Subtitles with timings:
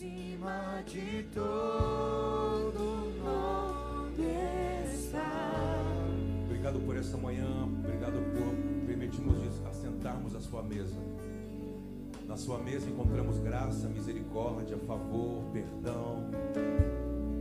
[0.00, 4.24] acima de todo nome
[4.90, 5.52] está.
[6.46, 10.96] Obrigado por essa manhã, obrigado por permitirmos assentarmos à sua mesa.
[12.26, 16.30] Na sua mesa encontramos graça, misericórdia, favor, perdão,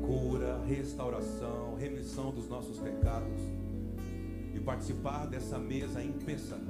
[0.05, 3.41] cura, restauração, remissão dos nossos pecados.
[4.53, 6.61] E participar dessa mesa em Pêssaro,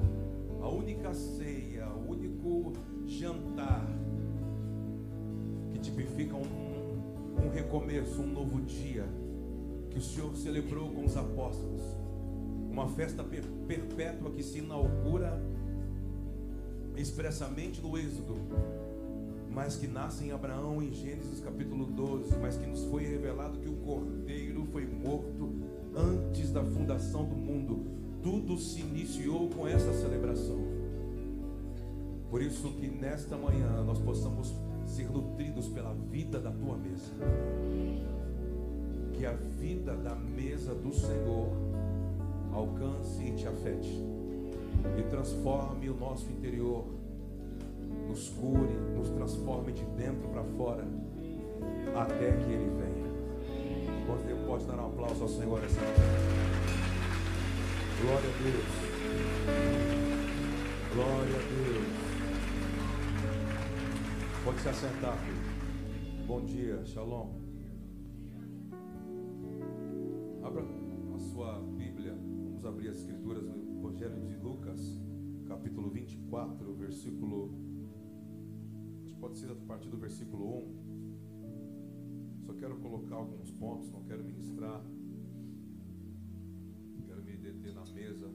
[0.62, 2.74] a única ceia, o único
[3.08, 3.88] jantar
[6.00, 9.06] tipifica um, um recomeço, um novo dia
[9.90, 11.82] que o Senhor celebrou com os apóstolos.
[12.72, 15.42] Uma festa per perpétua que se inaugura
[16.96, 18.36] expressamente no Êxodo,
[19.50, 23.68] mas que nasce em Abraão em Gênesis capítulo 12, mas que nos foi revelado que
[23.68, 25.50] o Cordeiro foi morto
[25.96, 27.86] antes da fundação do mundo.
[28.22, 30.60] Tudo se iniciou com essa celebração.
[32.30, 34.54] Por isso que nesta manhã nós possamos
[34.90, 37.12] ser nutridos pela vida da tua mesa.
[39.14, 41.50] Que a vida da mesa do Senhor
[42.54, 44.04] alcance e te afete.
[44.98, 46.86] E transforme o nosso interior.
[48.08, 50.86] Nos cure, nos transforme de dentro para fora.
[51.96, 53.10] Até que Ele venha.
[54.08, 55.94] Você pode dar um aplauso ao Senhor essa manhã.
[58.02, 58.90] Glória a Deus.
[60.94, 61.99] Glória a Deus.
[64.50, 65.16] Pode se assentar.
[66.26, 67.36] Bom dia, shalom.
[70.44, 70.64] Abra
[71.14, 72.16] a sua Bíblia.
[72.16, 75.00] Vamos abrir as escrituras no Evangelho de Lucas,
[75.48, 77.54] capítulo 24, versículo.
[79.04, 80.64] Acho que pode ser a partir do versículo
[82.40, 82.40] 1.
[82.48, 84.84] Só quero colocar alguns pontos, não quero ministrar.
[87.06, 88.32] Quero me deter na mesa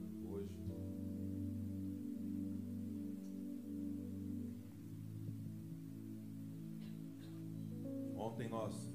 [8.45, 8.94] Ontem nós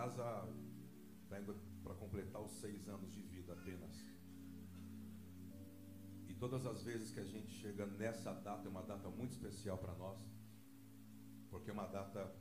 [0.00, 0.48] casa
[1.82, 4.02] para completar os seis anos de vida apenas.
[6.26, 9.76] E todas as vezes que a gente chega nessa data, é uma data muito especial
[9.76, 10.18] para nós,
[11.50, 12.32] porque é uma data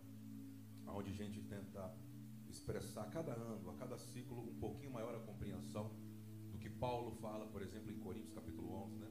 [0.87, 1.93] onde a gente tenta
[2.49, 5.91] expressar a cada ano, a cada ciclo, um pouquinho maior a compreensão
[6.51, 9.07] do que Paulo fala, por exemplo, em Coríntios capítulo 11, né?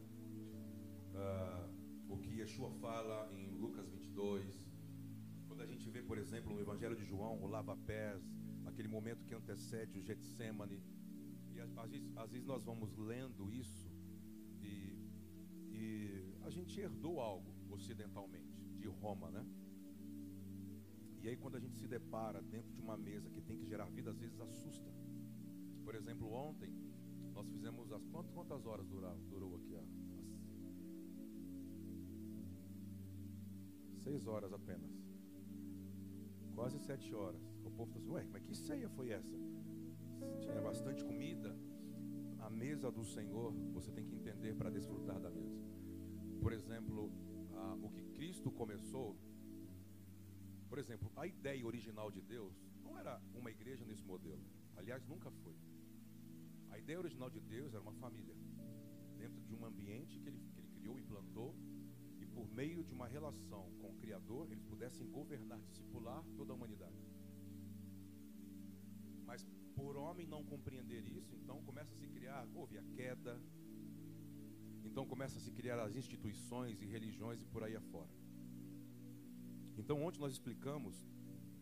[1.14, 4.66] uh, o que Yeshua fala em Lucas 22.
[5.46, 8.37] Quando a gente vê, por exemplo, no Evangelho de João, o lava-pés,
[8.78, 10.80] aquele momento que antecede o Getsemane.
[11.52, 13.90] E às vezes, às vezes nós vamos lendo isso
[14.62, 14.96] e,
[15.72, 19.44] e a gente herdou algo ocidentalmente, de Roma, né?
[21.20, 23.86] E aí quando a gente se depara dentro de uma mesa que tem que gerar
[23.86, 24.88] vida, às vezes assusta.
[25.82, 26.72] Por exemplo, ontem
[27.34, 29.82] nós fizemos as quantas, quantas horas durou, durou aqui a,
[34.04, 34.90] Seis horas apenas.
[36.54, 37.47] Quase sete horas.
[37.78, 39.38] Povo falou assim, ué, mas que ceia foi essa?
[40.40, 41.56] Tinha bastante comida.
[42.40, 45.62] A mesa do Senhor, você tem que entender para desfrutar da mesa.
[46.42, 47.12] Por exemplo,
[47.80, 49.16] o que Cristo começou.
[50.68, 52.52] Por exemplo, a ideia original de Deus
[52.82, 54.42] não era uma igreja nesse modelo.
[54.76, 55.54] Aliás, nunca foi.
[56.70, 58.34] A ideia original de Deus era uma família.
[59.16, 61.54] Dentro de um ambiente que ele, que ele criou e plantou
[62.34, 67.07] por meio de uma relação com o Criador, eles pudessem governar, discipular toda a humanidade.
[69.80, 73.40] Por homem não compreender isso, então começa a se criar, houve a queda,
[74.84, 78.10] então começa a se criar as instituições e religiões e por aí afora.
[79.76, 80.94] Então ontem nós explicamos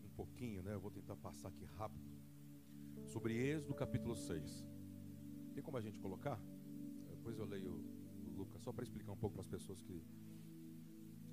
[0.03, 0.73] um pouquinho, né?
[0.73, 2.09] Eu vou tentar passar aqui rápido,
[3.05, 4.65] sobre Êxodo capítulo 6.
[5.53, 6.39] Tem como a gente colocar?
[7.09, 10.03] Depois eu leio o Lucas, só para explicar um pouco para as pessoas que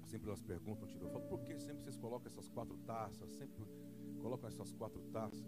[0.05, 3.31] sempre elas perguntam, tiro, eu falo, por que sempre vocês colocam essas quatro taças?
[3.33, 3.65] Sempre
[4.21, 5.44] colocam essas quatro taças.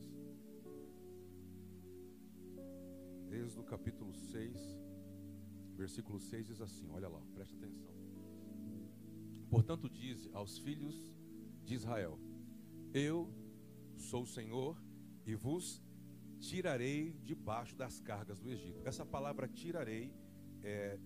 [3.47, 4.77] Êxodo capítulo 6,
[5.77, 7.95] versículo 6 diz assim: olha lá, presta atenção.
[9.49, 11.15] Portanto, diz aos filhos
[11.65, 12.19] de Israel:
[12.93, 13.33] Eu
[13.97, 14.77] sou o Senhor
[15.25, 15.81] e vos
[16.41, 18.85] tirarei debaixo das cargas do Egito.
[18.85, 20.13] Essa palavra tirarei
[20.65, 20.99] é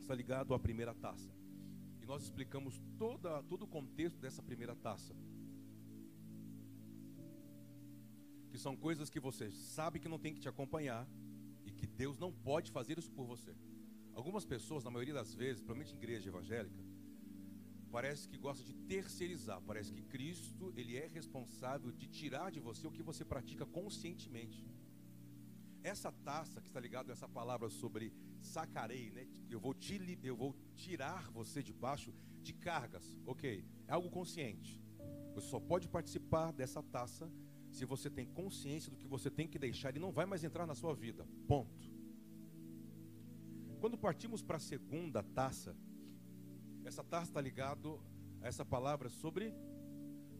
[0.00, 1.30] está ligado à primeira taça.
[2.00, 5.14] E nós explicamos toda, todo o contexto dessa primeira taça.
[8.56, 11.06] Que são coisas que você sabe que não tem que te acompanhar
[11.66, 13.54] e que Deus não pode fazer isso por você.
[14.14, 16.82] Algumas pessoas, na maioria das vezes, principalmente em igreja evangélica,
[17.92, 19.60] parece que gosta de terceirizar.
[19.60, 24.66] Parece que Cristo ele é responsável de tirar de você o que você pratica conscientemente.
[25.82, 28.10] Essa taça que está ligado a essa palavra sobre
[28.40, 29.28] sacarei, né?
[29.50, 32.10] Eu vou, te, eu vou tirar você debaixo
[32.40, 33.62] de cargas, ok?
[33.86, 34.82] É algo consciente.
[35.34, 37.30] Você só pode participar dessa taça
[37.76, 39.90] se você tem consciência do que você tem que deixar.
[39.90, 41.26] Ele não vai mais entrar na sua vida.
[41.46, 41.90] Ponto.
[43.80, 45.76] Quando partimos para a segunda taça,
[46.84, 48.00] essa taça está ligado
[48.40, 49.54] a essa palavra sobre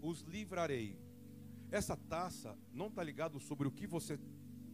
[0.00, 0.99] os livrarei.
[1.71, 4.19] Essa taça não está ligado sobre o que você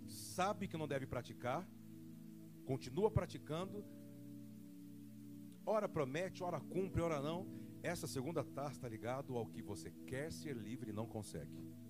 [0.07, 1.69] sabe que não deve praticar,
[2.65, 3.85] continua praticando,
[5.67, 7.45] ora promete, ora cumpre, ora não.
[7.83, 11.82] Essa segunda taça está ligado ao que você quer ser livre e não consegue.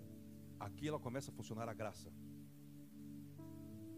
[0.62, 2.09] Aqui ela começa a funcionar a graça.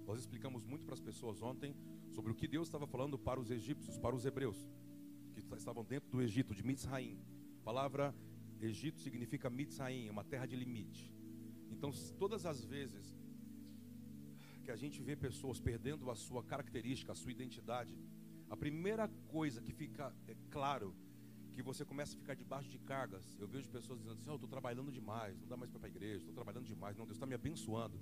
[0.06, 1.76] Nós explicamos muito para as pessoas ontem
[2.08, 4.66] sobre o que Deus estava falando para os egípcios, para os hebreus,
[5.34, 7.18] que estavam dentro do Egito, de Mitzraim.
[7.60, 8.14] A palavra
[8.62, 11.12] Egito significa Mitzraim, uma terra de limite.
[11.70, 13.14] Então, todas as vezes
[14.64, 17.94] que a gente vê pessoas perdendo a sua característica, a sua identidade,
[18.48, 20.96] a primeira coisa que fica é claro
[21.54, 23.38] que você começa a ficar debaixo de cargas.
[23.38, 25.88] Eu vejo pessoas dizendo assim: oh, eu estou trabalhando demais, não dá mais para a
[25.88, 27.98] igreja, estou trabalhando demais, não, Deus está me abençoando.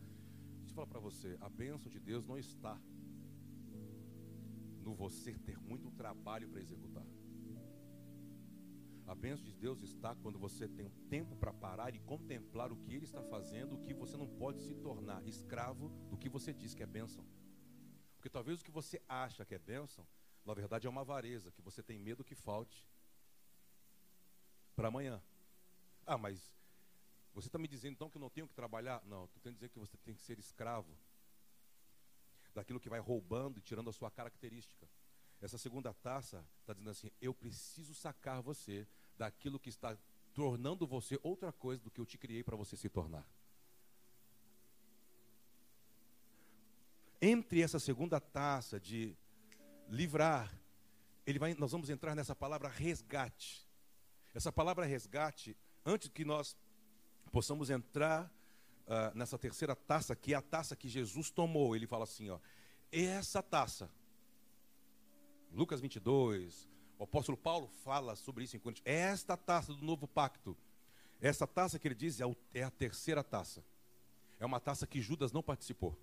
[0.59, 2.81] Deixa eu falar para você: a bênção de Deus não está
[4.83, 7.07] no você ter muito trabalho para executar.
[9.07, 12.77] A bênção de Deus está quando você tem um tempo para parar e contemplar o
[12.77, 16.53] que Ele está fazendo, o que você não pode se tornar escravo do que você
[16.55, 17.25] diz que é bênção.
[18.17, 20.07] Porque talvez o que você acha que é bênção,
[20.45, 22.87] na verdade é uma avareza, que você tem medo que falte
[24.83, 25.23] para amanhã.
[26.05, 26.53] Ah, mas
[27.33, 29.01] você está me dizendo então que eu não tenho que trabalhar?
[29.05, 30.93] Não, estou tentando dizer que você tem que ser escravo
[32.53, 34.89] daquilo que vai roubando e tirando a sua característica.
[35.41, 38.85] Essa segunda taça está dizendo assim: eu preciso sacar você
[39.17, 39.97] daquilo que está
[40.35, 43.25] tornando você outra coisa do que eu te criei para você se tornar.
[47.21, 49.17] Entre essa segunda taça de
[49.89, 50.53] livrar,
[51.25, 53.65] ele vai, nós vamos entrar nessa palavra resgate.
[54.35, 56.57] Essa palavra resgate, antes que nós
[57.31, 58.31] possamos entrar
[58.87, 62.39] uh, nessa terceira taça, que é a taça que Jesus tomou, ele fala assim: ó,
[62.91, 63.91] essa taça
[65.55, 66.67] Lucas 22,
[66.99, 68.87] o apóstolo Paulo fala sobre isso em Coríntios.
[68.87, 70.57] Esta taça do novo pacto,
[71.21, 72.25] essa taça que ele diz é,
[72.55, 73.63] é a terceira taça.
[74.41, 75.97] É uma taça que Judas não participou.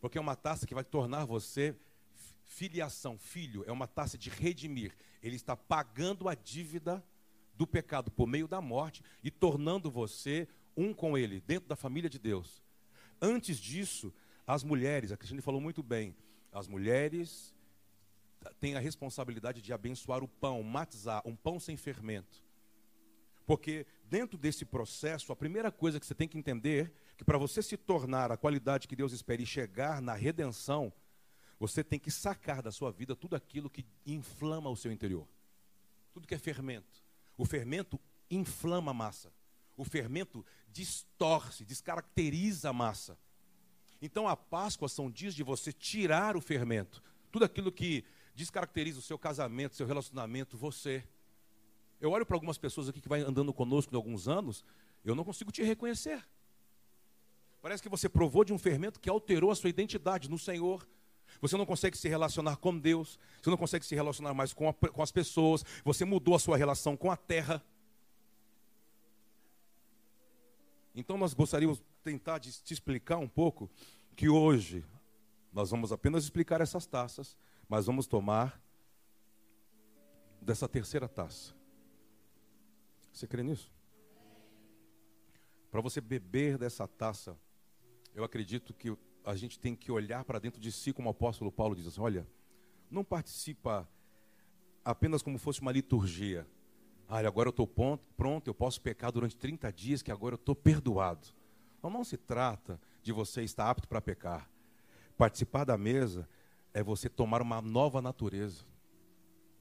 [0.00, 1.74] Porque é uma taça que vai tornar você
[2.46, 4.96] filiação, filho, é uma taça de redimir.
[5.22, 7.04] Ele está pagando a dívida
[7.54, 12.08] do pecado por meio da morte e tornando você um com ele, dentro da família
[12.08, 12.62] de Deus.
[13.20, 14.12] Antes disso,
[14.46, 16.14] as mulheres, a Cristiane falou muito bem,
[16.52, 17.54] as mulheres
[18.60, 22.44] têm a responsabilidade de abençoar o pão, matizar, um pão sem fermento.
[23.46, 27.62] Porque dentro desse processo, a primeira coisa que você tem que entender que para você
[27.62, 30.92] se tornar a qualidade que Deus espera e chegar na redenção,
[31.58, 35.26] você tem que sacar da sua vida tudo aquilo que inflama o seu interior.
[36.12, 37.02] Tudo que é fermento.
[37.36, 39.32] O fermento inflama a massa.
[39.76, 43.18] O fermento distorce, descaracteriza a massa.
[44.00, 49.02] Então a Páscoa são dias de você tirar o fermento, tudo aquilo que descaracteriza o
[49.02, 51.02] seu casamento, seu relacionamento, você.
[52.00, 54.64] Eu olho para algumas pessoas aqui que vai andando conosco de alguns anos,
[55.04, 56.22] eu não consigo te reconhecer.
[57.62, 60.86] Parece que você provou de um fermento que alterou a sua identidade no Senhor.
[61.40, 64.74] Você não consegue se relacionar com Deus, você não consegue se relacionar mais com, a,
[64.74, 67.62] com as pessoas, você mudou a sua relação com a terra.
[70.94, 73.70] Então nós gostaríamos de tentar de te explicar um pouco
[74.14, 74.84] que hoje
[75.52, 77.36] nós vamos apenas explicar essas taças,
[77.68, 78.60] mas vamos tomar
[80.40, 81.54] dessa terceira taça.
[83.12, 83.70] Você crê nisso?
[85.70, 87.36] Para você beber dessa taça,
[88.14, 88.96] eu acredito que
[89.26, 92.00] a gente tem que olhar para dentro de si, como o apóstolo Paulo diz assim:
[92.00, 92.26] olha,
[92.88, 93.88] não participa
[94.84, 96.46] apenas como fosse uma liturgia.
[97.08, 97.66] Ah, agora eu estou
[98.16, 101.26] pronto, eu posso pecar durante 30 dias, que agora eu estou perdoado.
[101.82, 104.50] Não se trata de você estar apto para pecar.
[105.16, 106.28] Participar da mesa
[106.74, 108.64] é você tomar uma nova natureza.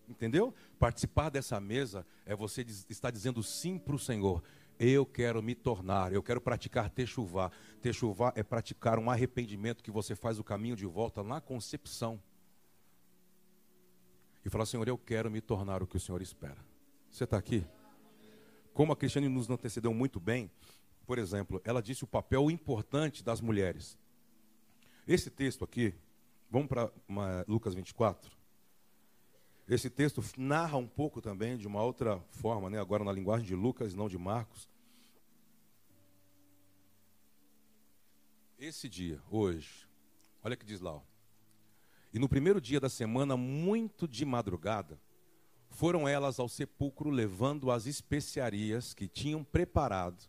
[0.10, 0.52] Entendeu?
[0.80, 4.44] Participar dessa mesa é você estar dizendo sim para o Senhor.
[4.80, 7.52] Eu quero me tornar, eu quero praticar techuvá.
[7.82, 12.22] Techuvá é praticar um arrependimento que você faz o caminho de volta na concepção.
[14.44, 16.58] e falar: Senhor, eu quero me tornar o que o Senhor espera.
[17.10, 17.66] Você está aqui?
[18.74, 20.52] Como a Cristiane nos antecedeu muito bem,
[21.08, 23.98] por exemplo, ela disse o papel importante das mulheres.
[25.08, 25.94] Esse texto aqui,
[26.50, 26.92] vamos para
[27.48, 28.30] Lucas 24.
[29.68, 32.80] Esse texto narra um pouco também de uma outra forma, né?
[32.80, 34.70] agora na linguagem de Lucas, não de Marcos.
[38.60, 39.88] Esse dia, hoje,
[40.44, 40.94] olha que diz lá.
[40.94, 41.02] Ó.
[42.14, 45.00] E no primeiro dia da semana, muito de madrugada,
[45.70, 50.24] foram elas ao sepulcro levando as especiarias que tinham preparado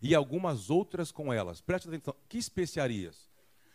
[0.00, 1.60] e algumas outras com elas.
[1.60, 3.28] Preste atenção, que especiarias?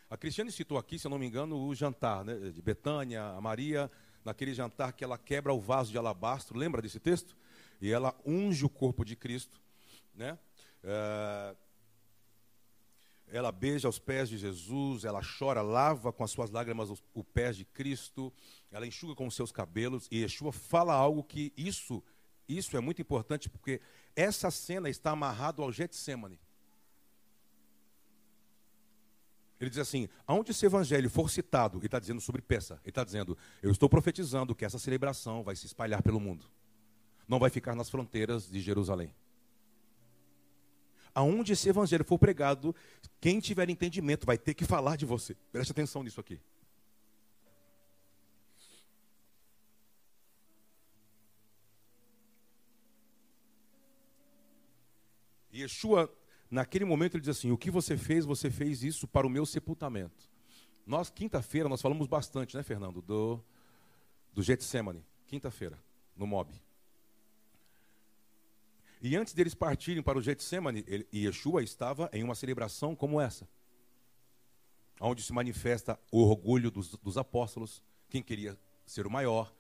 [0.10, 3.42] A Cristiane citou aqui, se eu não me engano, o jantar né, de Betânia, a
[3.42, 3.92] Maria,
[4.26, 7.36] naquele jantar que ela quebra o vaso de alabastro, lembra desse texto?
[7.82, 9.60] E ela unge o corpo de Cristo,
[10.16, 10.38] né?
[10.84, 11.56] É,
[13.34, 17.24] ela beija os pés de Jesus, ela chora, lava com as suas lágrimas os, os
[17.34, 18.32] pés de Cristo,
[18.72, 22.04] ela enxuga com os seus cabelos, e Yeshua fala algo que isso,
[22.48, 23.82] isso é muito importante, porque
[24.16, 26.40] essa cena está amarrado ao Getsemane.
[29.64, 33.04] Ele diz assim: aonde esse evangelho for citado, ele está dizendo sobre peça, ele está
[33.04, 36.46] dizendo, eu estou profetizando que essa celebração vai se espalhar pelo mundo,
[37.28, 39.14] não vai ficar nas fronteiras de Jerusalém
[41.14, 42.76] aonde esse evangelho for pregado,
[43.22, 45.36] quem tiver entendimento vai ter que falar de você.
[45.52, 46.40] Preste atenção nisso aqui.
[55.54, 56.12] Yeshua,
[56.54, 59.46] naquele momento, ele diz assim: O que você fez, você fez isso para o meu
[59.46, 60.30] sepultamento.
[60.86, 63.44] Nós, quinta-feira, nós falamos bastante, né, Fernando, do,
[64.34, 65.04] do Getsemane.
[65.28, 65.80] Quinta-feira,
[66.16, 66.54] no MOB.
[69.02, 73.48] E antes deles partirem para o Getsemane, Yeshua estava em uma celebração como essa,
[75.00, 79.54] onde se manifesta o orgulho dos, dos apóstolos, quem queria ser o maior,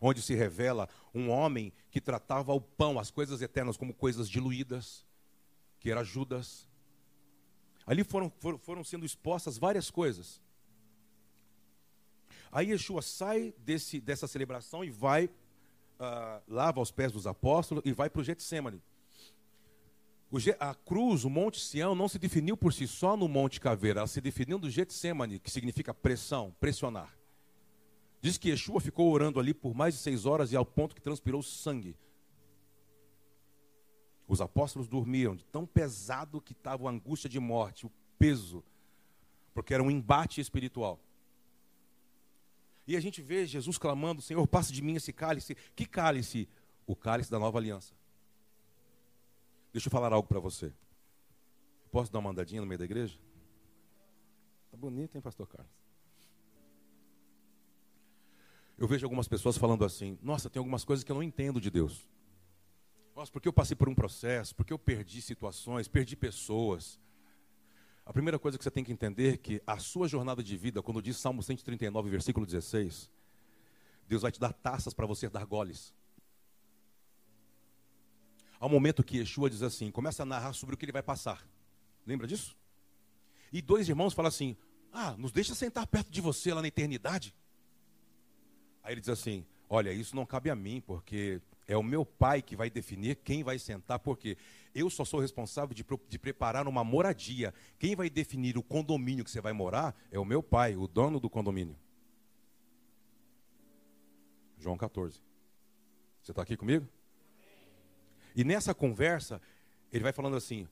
[0.00, 5.06] onde se revela um homem que tratava o pão, as coisas eternas, como coisas diluídas,
[5.80, 6.68] que era Judas.
[7.86, 10.40] Ali foram, foram, foram sendo expostas várias coisas.
[12.52, 17.92] Aí Yeshua sai desse, dessa celebração e vai, uh, lava os pés dos apóstolos e
[17.92, 18.82] vai para o Getsemane.
[20.60, 24.06] A cruz, o Monte Sião, não se definiu por si só no Monte Caveira, ela
[24.06, 27.16] se definiu do Getsemane, que significa pressão, pressionar.
[28.20, 31.00] Diz que Yeshua ficou orando ali por mais de seis horas e ao ponto que
[31.00, 31.96] transpirou sangue.
[34.30, 38.62] Os apóstolos dormiam, de tão pesado que estava a angústia de morte, o peso,
[39.52, 41.00] porque era um embate espiritual.
[42.86, 45.56] E a gente vê Jesus clamando: Senhor, passe de mim esse cálice.
[45.74, 46.48] Que cálice?
[46.86, 47.92] O cálice da nova aliança.
[49.72, 50.72] Deixa eu falar algo para você.
[51.90, 53.18] Posso dar uma andadinha no meio da igreja?
[54.70, 55.72] Tá bonito, hein, pastor Carlos?
[58.78, 61.68] Eu vejo algumas pessoas falando assim: Nossa, tem algumas coisas que eu não entendo de
[61.68, 62.08] Deus.
[63.20, 66.98] Nossa, porque eu passei por um processo, porque eu perdi situações, perdi pessoas.
[68.06, 70.82] A primeira coisa que você tem que entender é que a sua jornada de vida,
[70.82, 73.10] quando diz Salmo 139, versículo 16,
[74.08, 75.92] Deus vai te dar taças para você dar goles.
[78.58, 81.46] Ao momento que Yeshua diz assim, começa a narrar sobre o que ele vai passar.
[82.06, 82.56] Lembra disso?
[83.52, 84.56] E dois irmãos falam assim:
[84.90, 87.34] Ah, nos deixa sentar perto de você lá na eternidade.
[88.82, 92.42] Aí ele diz assim: Olha, isso não cabe a mim, porque é o meu pai
[92.42, 94.36] que vai definir quem vai sentar, porque
[94.74, 97.54] eu só sou responsável de, de, preparar uma moradia.
[97.78, 101.20] Quem vai definir o condomínio que você vai morar é o meu pai, o dono
[101.20, 101.76] do condomínio.
[104.58, 105.22] João 14.
[106.20, 106.88] Você está aqui comigo?
[108.34, 109.40] E nessa conversa,
[109.92, 110.66] ele vai falando assim: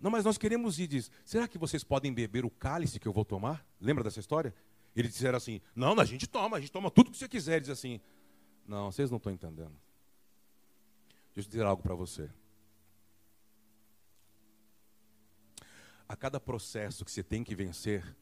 [0.00, 0.86] Não, mas nós queremos ir.
[0.86, 3.66] Diz: Será que vocês podem beber o cálice que eu vou tomar?
[3.78, 4.54] Lembra dessa história?
[4.94, 7.60] Eles disseram assim: Não, a gente toma, a gente toma tudo que você quiser.
[7.60, 8.00] Diz assim:
[8.66, 9.76] Não, vocês não estão entendendo.
[11.36, 12.30] Deixa eu dizer algo para você.
[16.08, 18.16] A cada processo que você tem que vencer,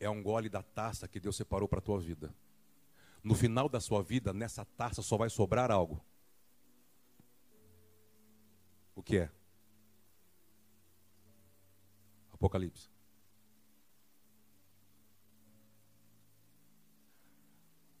[0.00, 2.34] é um gole da taça que Deus separou para a tua vida.
[3.22, 6.04] No final da sua vida, nessa taça só vai sobrar algo.
[8.96, 9.30] O que é?
[12.32, 12.90] Apocalipse.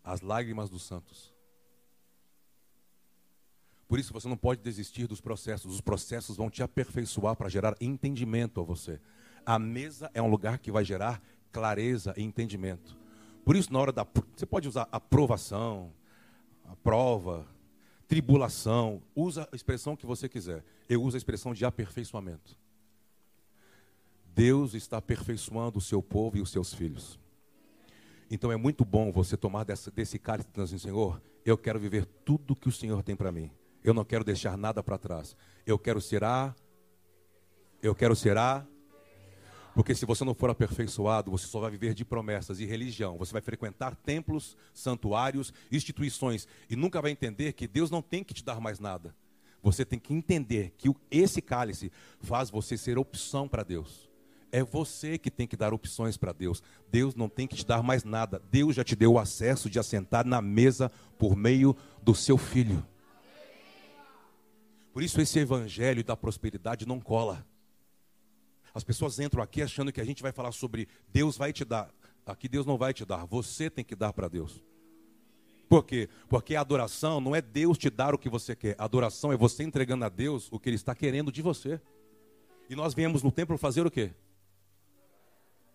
[0.02, 1.33] As lágrimas dos santos.
[3.94, 5.72] Por isso você não pode desistir dos processos.
[5.72, 9.00] Os processos vão te aperfeiçoar para gerar entendimento a você.
[9.46, 11.22] A mesa é um lugar que vai gerar
[11.52, 12.98] clareza e entendimento.
[13.44, 14.04] Por isso, na hora da.
[14.34, 15.92] Você pode usar aprovação,
[16.64, 17.46] a prova,
[18.08, 20.64] tribulação, usa a expressão que você quiser.
[20.88, 22.58] Eu uso a expressão de aperfeiçoamento.
[24.34, 27.16] Deus está aperfeiçoando o seu povo e os seus filhos.
[28.28, 32.04] Então é muito bom você tomar dessa, desse cálice e dizer Senhor, eu quero viver
[32.24, 33.52] tudo que o Senhor tem para mim.
[33.84, 35.36] Eu não quero deixar nada para trás.
[35.66, 36.54] Eu quero ser a.
[37.82, 38.66] Eu quero ser a.
[39.74, 43.18] Porque se você não for aperfeiçoado, você só vai viver de promessas e religião.
[43.18, 48.32] Você vai frequentar templos, santuários, instituições e nunca vai entender que Deus não tem que
[48.32, 49.14] te dar mais nada.
[49.62, 54.08] Você tem que entender que esse cálice faz você ser opção para Deus.
[54.52, 56.62] É você que tem que dar opções para Deus.
[56.88, 58.40] Deus não tem que te dar mais nada.
[58.50, 62.86] Deus já te deu o acesso de assentar na mesa por meio do seu filho.
[64.94, 67.44] Por isso esse evangelho da prosperidade não cola.
[68.72, 71.92] As pessoas entram aqui achando que a gente vai falar sobre Deus vai te dar.
[72.24, 74.62] Aqui Deus não vai te dar, você tem que dar para Deus.
[75.68, 76.08] Por quê?
[76.28, 78.76] Porque a adoração não é Deus te dar o que você quer.
[78.78, 81.80] A adoração é você entregando a Deus o que Ele está querendo de você.
[82.70, 84.12] E nós viemos no templo fazer o quê?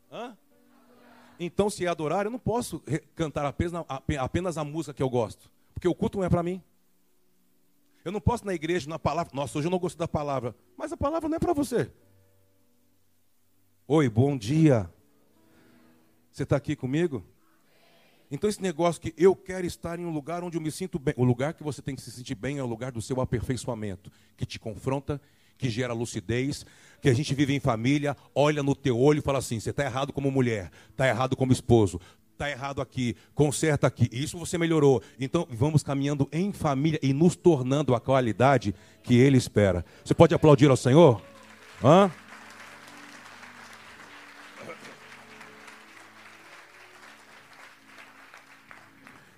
[0.10, 0.38] Hã?
[1.38, 2.82] Então, se é adorar, eu não posso
[3.16, 3.86] cantar apenas,
[4.18, 5.52] apenas a música que eu gosto.
[5.74, 6.64] Porque o culto não é para mim.
[8.04, 9.32] Eu não posso na igreja, na palavra.
[9.34, 10.56] Nossa, hoje eu não gosto da palavra.
[10.78, 11.92] Mas a palavra não é para você.
[13.88, 14.90] Oi, bom dia.
[16.32, 17.26] Você está aqui comigo?
[18.32, 21.16] Então, esse negócio que eu quero estar em um lugar onde eu me sinto bem.
[21.18, 24.12] O lugar que você tem que se sentir bem é o lugar do seu aperfeiçoamento,
[24.38, 25.20] que te confronta,
[25.58, 26.66] que gera lucidez,
[27.02, 29.84] que a gente vive em família, olha no teu olho e fala assim: você está
[29.84, 32.00] errado como mulher, está errado como esposo,
[32.40, 35.04] está errado aqui, conserta aqui, isso você melhorou.
[35.20, 39.86] Então vamos caminhando em família e nos tornando a qualidade que Ele espera.
[40.06, 41.22] Você pode aplaudir ao Senhor?
[41.84, 42.10] Hã?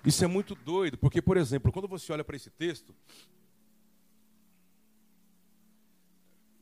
[0.04, 2.94] Isso é muito doido, porque, por exemplo, quando você olha para esse texto.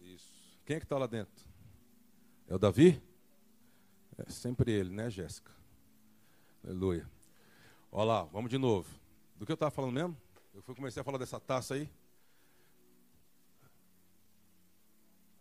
[0.03, 0.33] Isso.
[0.65, 1.45] Quem é que está lá dentro?
[2.49, 3.03] É o Davi?
[4.19, 5.60] É sempre ele, né, Jéssica?
[6.65, 7.09] Aleluia.
[7.91, 8.89] Olha lá, vamos de novo.
[9.37, 10.17] Do que eu estava falando mesmo?
[10.55, 11.91] Eu comecei a falar dessa taça aí.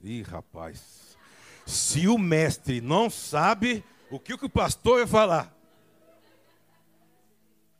[0.01, 1.17] Ih, rapaz.
[1.65, 5.55] Se o mestre não sabe o que o pastor vai falar.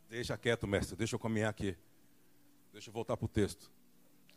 [0.08, 0.96] Deixa quieto, mestre.
[0.96, 1.76] Deixa eu caminhar aqui.
[2.72, 3.72] Deixa eu voltar para o texto.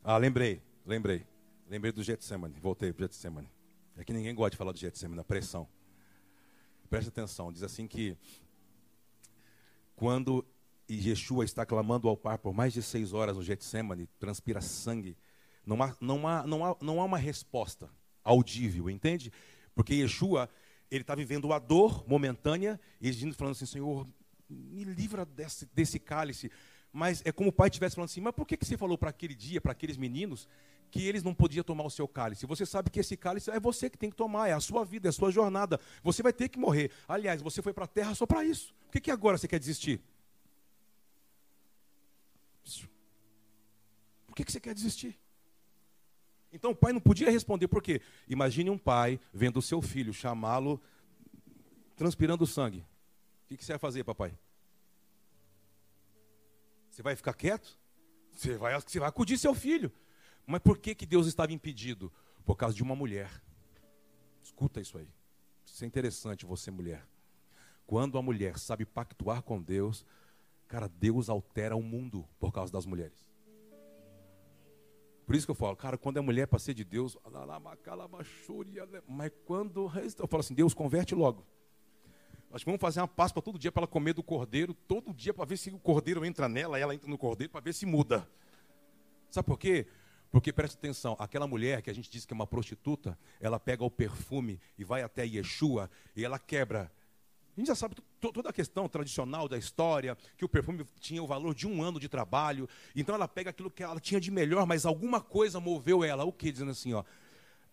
[0.04, 1.26] Ah, lembrei, lembrei.
[1.68, 2.60] Lembrei do Getsemane.
[2.60, 3.52] Voltei para o Getsemane.
[3.98, 5.68] É que ninguém gosta de falar do Getsemane, na pressão.
[6.90, 7.52] Preste atenção.
[7.52, 8.18] Diz assim que
[10.04, 10.46] quando
[10.92, 15.16] Yeshua está clamando ao Pai por mais de seis horas no Getsemane, transpira sangue,
[15.66, 17.90] não há, não há, não há, não há uma resposta
[18.22, 19.32] audível, entende?
[19.74, 20.50] Porque Yeshua,
[20.92, 24.06] ele está vivendo a dor momentânea, e ele falando assim, Senhor,
[24.50, 26.52] me livra desse, desse cálice.
[26.92, 29.10] Mas é como o pai estivesse falando assim, mas por que, que você falou para
[29.10, 30.50] aquele dia, para aqueles meninos,
[30.92, 32.46] que eles não podiam tomar o seu cálice.
[32.46, 35.08] Você sabe que esse cálice é você que tem que tomar, é a sua vida,
[35.08, 35.80] é a sua jornada.
[36.04, 36.92] Você vai ter que morrer.
[37.08, 38.74] Aliás, você foi para a terra só para isso.
[38.86, 40.02] Por que, que agora você quer desistir?
[44.28, 45.20] Por que, que você quer desistir?
[46.52, 48.02] Então o pai não podia responder, por quê?
[48.28, 50.82] Imagine um pai vendo o seu filho chamá-lo
[51.96, 52.80] transpirando sangue.
[52.80, 54.38] O que, que você vai fazer, papai?
[56.90, 57.80] Você vai ficar quieto?
[58.32, 59.92] Você vai, você vai acudir seu filho.
[60.46, 62.12] Mas por que, que Deus estava impedido?
[62.46, 63.42] Por causa de uma mulher.
[64.42, 65.08] Escuta isso aí.
[65.66, 67.08] Isso é interessante, você mulher.
[67.86, 70.06] Quando a mulher sabe pactuar com Deus,
[70.68, 73.30] cara, Deus altera o mundo por causa das mulheres.
[75.26, 77.18] Por isso que eu falo, cara, quando é mulher para ser de Deus,
[79.08, 81.46] mas quando eu falo assim, Deus converte logo.
[82.50, 85.46] Nós vamos fazer uma Páscoa todo dia para ela comer do cordeiro, todo dia para
[85.46, 88.30] ver se o cordeiro entra nela, ela entra no cordeiro para ver se muda.
[89.32, 89.88] Sabe por quê?
[90.34, 93.84] Porque preste atenção, aquela mulher que a gente disse que é uma prostituta, ela pega
[93.84, 96.92] o perfume e vai até Yeshua e ela quebra.
[97.56, 101.28] A gente já sabe toda a questão tradicional da história, que o perfume tinha o
[101.28, 102.68] valor de um ano de trabalho.
[102.96, 106.24] Então ela pega aquilo que ela tinha de melhor, mas alguma coisa moveu ela.
[106.24, 106.52] O que?
[106.52, 107.04] Dizendo assim, ó,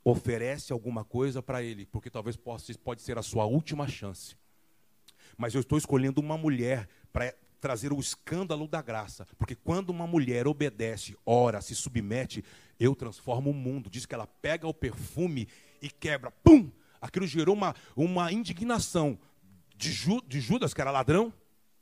[0.05, 4.37] oferece alguma coisa para ele, porque talvez possa, pode ser a sua última chance.
[5.35, 9.27] Mas eu estou escolhendo uma mulher para trazer o escândalo da graça.
[9.39, 12.45] Porque quando uma mulher obedece, ora, se submete,
[12.79, 13.91] eu transformo o mundo.
[13.91, 15.47] Diz que ela pega o perfume
[15.81, 16.31] e quebra.
[16.31, 16.71] Pum!
[17.01, 19.19] Aquilo gerou uma, uma indignação
[19.77, 21.33] de, Ju, de Judas, que era ladrão,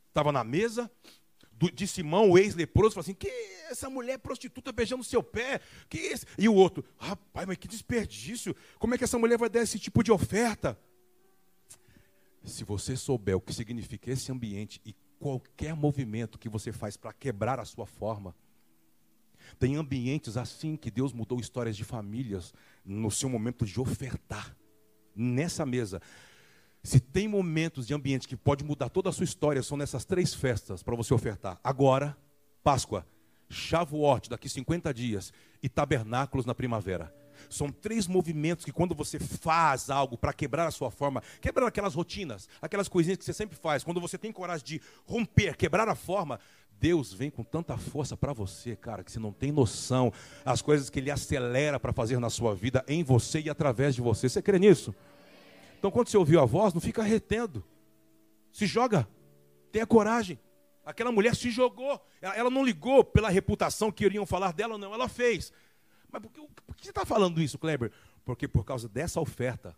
[0.08, 0.90] estava na mesa.
[1.52, 3.28] Do, de Simão, o ex-leproso, falou assim: que
[3.68, 5.60] essa mulher prostituta beijando seu pé?
[5.88, 6.26] Que esse?
[6.38, 8.54] E o outro, rapaz, mas que desperdício!
[8.78, 10.78] Como é que essa mulher vai dar esse tipo de oferta?
[12.44, 17.12] Se você souber o que significa esse ambiente e qualquer movimento que você faz para
[17.12, 18.34] quebrar a sua forma.
[19.58, 22.52] Tem ambientes assim que Deus mudou histórias de famílias
[22.84, 24.56] no seu momento de ofertar.
[25.14, 26.00] Nessa mesa.
[26.82, 30.32] Se tem momentos de ambiente que pode mudar toda a sua história, são nessas três
[30.32, 31.58] festas para você ofertar.
[31.62, 32.16] Agora,
[32.62, 33.06] Páscoa,
[33.50, 37.12] Shavuot daqui 50 dias e Tabernáculos na primavera.
[37.48, 41.94] São três movimentos que quando você faz algo para quebrar a sua forma, quebrar aquelas
[41.94, 45.94] rotinas, aquelas coisinhas que você sempre faz, quando você tem coragem de romper, quebrar a
[45.94, 46.38] forma,
[46.80, 50.12] Deus vem com tanta força para você, cara, que você não tem noção
[50.44, 54.00] as coisas que ele acelera para fazer na sua vida, em você e através de
[54.00, 54.28] você.
[54.28, 54.94] Você crê nisso?
[55.78, 57.64] Então, quando você ouviu a voz, não fica retendo.
[58.52, 59.08] Se joga.
[59.70, 60.38] Tenha coragem.
[60.84, 62.00] Aquela mulher se jogou.
[62.20, 64.94] Ela não ligou pela reputação que iriam falar dela, não.
[64.94, 65.52] Ela fez.
[66.10, 67.92] Mas por que, por que você está falando isso, Kleber?
[68.24, 69.76] Porque por causa dessa oferta,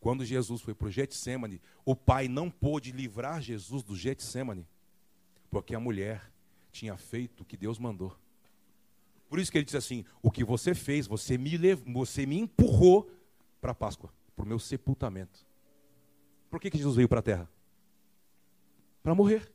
[0.00, 4.66] quando Jesus foi para o Getsemane, o pai não pôde livrar Jesus do Getsemane,
[5.50, 6.30] porque a mulher
[6.70, 8.16] tinha feito o que Deus mandou.
[9.28, 12.38] Por isso que ele diz assim: o que você fez, você me, levou, você me
[12.38, 13.10] empurrou
[13.60, 15.46] para a Páscoa para o meu sepultamento.
[16.50, 17.50] Por que, que Jesus veio para a terra?
[19.02, 19.50] Para morrer.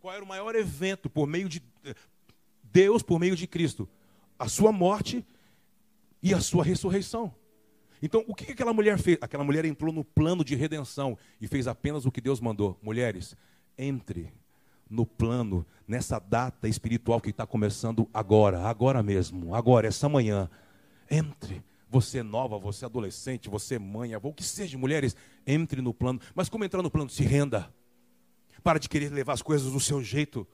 [0.00, 1.62] Qual era o maior evento por meio de
[2.62, 3.88] Deus, por meio de Cristo?
[4.38, 5.24] A sua morte
[6.22, 7.34] e a sua ressurreição.
[8.02, 9.18] Então, o que, que aquela mulher fez?
[9.20, 12.78] Aquela mulher entrou no plano de redenção e fez apenas o que Deus mandou.
[12.82, 13.36] Mulheres,
[13.76, 14.32] entre
[14.88, 20.48] no plano, nessa data espiritual que está começando agora, agora mesmo, agora, essa manhã.
[21.10, 25.14] Entre você nova, você adolescente, você mãe, avô, o que seja, mulheres,
[25.46, 26.20] entre no plano.
[26.34, 27.10] Mas como entrar no plano?
[27.10, 27.72] Se renda.
[28.62, 30.46] Para de querer levar as coisas do seu jeito.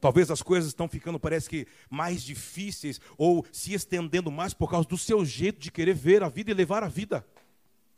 [0.00, 4.88] Talvez as coisas estão ficando, parece que, mais difíceis ou se estendendo mais por causa
[4.88, 7.26] do seu jeito de querer ver a vida e levar a vida.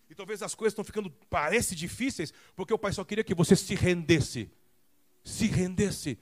[0.08, 3.54] E talvez as coisas estão ficando, parece difíceis, porque o Pai só queria que você
[3.54, 4.50] se rendesse.
[5.22, 6.18] Se rendesse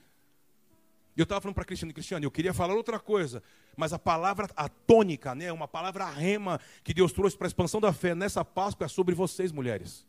[1.20, 3.42] eu estava falando para Cristiano, Cristiano, eu queria falar outra coisa,
[3.76, 7.80] mas a palavra a tônica, né, uma palavra rema que Deus trouxe para a expansão
[7.80, 10.06] da fé nessa Páscoa é sobre vocês, mulheres.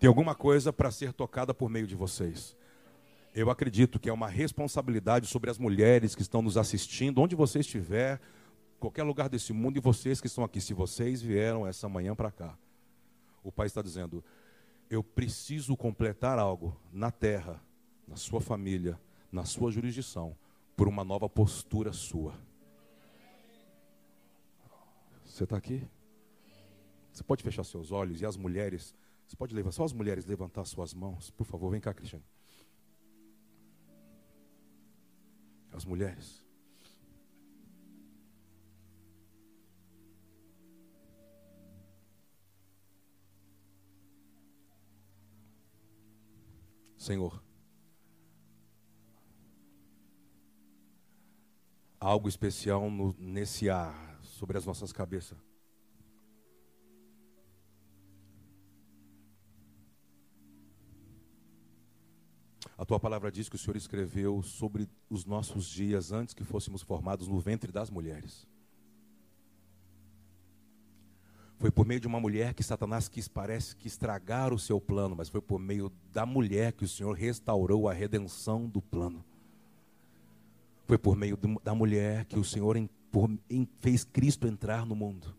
[0.00, 2.56] Tem alguma coisa para ser tocada por meio de vocês.
[3.34, 7.60] Eu acredito que é uma responsabilidade sobre as mulheres que estão nos assistindo, onde você
[7.60, 8.20] estiver,
[8.78, 12.30] qualquer lugar desse mundo, e vocês que estão aqui, se vocês vieram essa manhã para
[12.30, 12.58] cá.
[13.42, 14.22] O Pai está dizendo:
[14.90, 17.62] eu preciso completar algo na terra,
[18.06, 20.36] na sua família, na sua jurisdição
[20.76, 22.34] por uma nova postura sua.
[25.24, 25.82] Você está aqui?
[27.10, 28.94] Você pode fechar seus olhos e as mulheres,
[29.26, 32.24] você pode levar só as mulheres levantar suas mãos, por favor, vem cá, Cristiano.
[35.72, 36.42] As mulheres.
[46.96, 47.42] Senhor,
[51.98, 55.51] algo especial no, nesse ar sobre as nossas cabeças.
[62.82, 66.82] A tua palavra diz que o Senhor escreveu sobre os nossos dias antes que fôssemos
[66.82, 68.44] formados no ventre das mulheres.
[71.60, 75.14] Foi por meio de uma mulher que Satanás quis, parece que estragar o seu plano,
[75.14, 79.24] mas foi por meio da mulher que o Senhor restaurou a redenção do plano.
[80.84, 82.76] Foi por meio da mulher que o Senhor
[83.78, 85.36] fez Cristo entrar no mundo.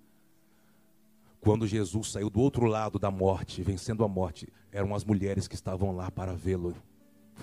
[1.41, 5.55] Quando Jesus saiu do outro lado da morte, vencendo a morte, eram as mulheres que
[5.55, 6.73] estavam lá para vê-lo.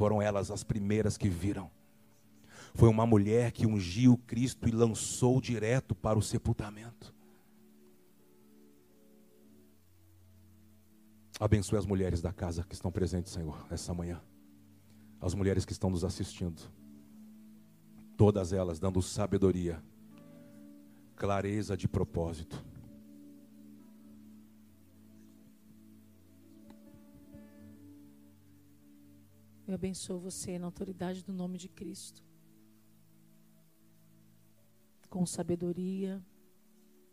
[0.00, 1.70] Foram elas as primeiras que viram.
[2.72, 7.14] Foi uma mulher que ungiu Cristo e lançou direto para o sepultamento.
[11.38, 14.22] Abençoe as mulheres da casa que estão presentes, Senhor, essa manhã.
[15.20, 16.62] As mulheres que estão nos assistindo
[18.16, 19.82] todas elas dando sabedoria,
[21.14, 22.64] clareza de propósito.
[29.70, 32.24] Eu abençoo você na autoridade do nome de Cristo.
[35.08, 36.20] Com sabedoria,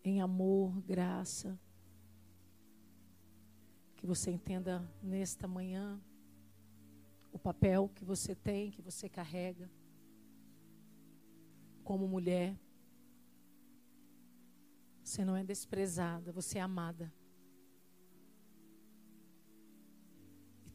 [0.04, 1.56] em amor, graça.
[3.96, 6.02] Que você entenda nesta manhã
[7.32, 9.70] o papel que você tem, que você carrega
[11.84, 12.60] como mulher.
[15.04, 17.14] Você não é desprezada, você é amada.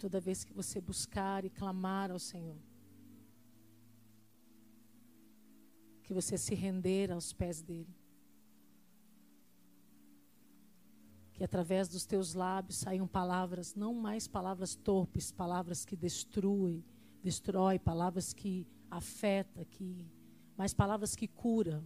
[0.02, 2.58] Toda vez que você buscar e clamar ao Senhor,
[6.02, 7.94] que você se render aos pés dele.
[11.32, 16.84] Que através dos teus lábios saiam palavras, não mais palavras torpes, palavras que destruem,
[17.22, 20.04] destrói, palavras que afeta, que
[20.56, 21.84] mas palavras que curam.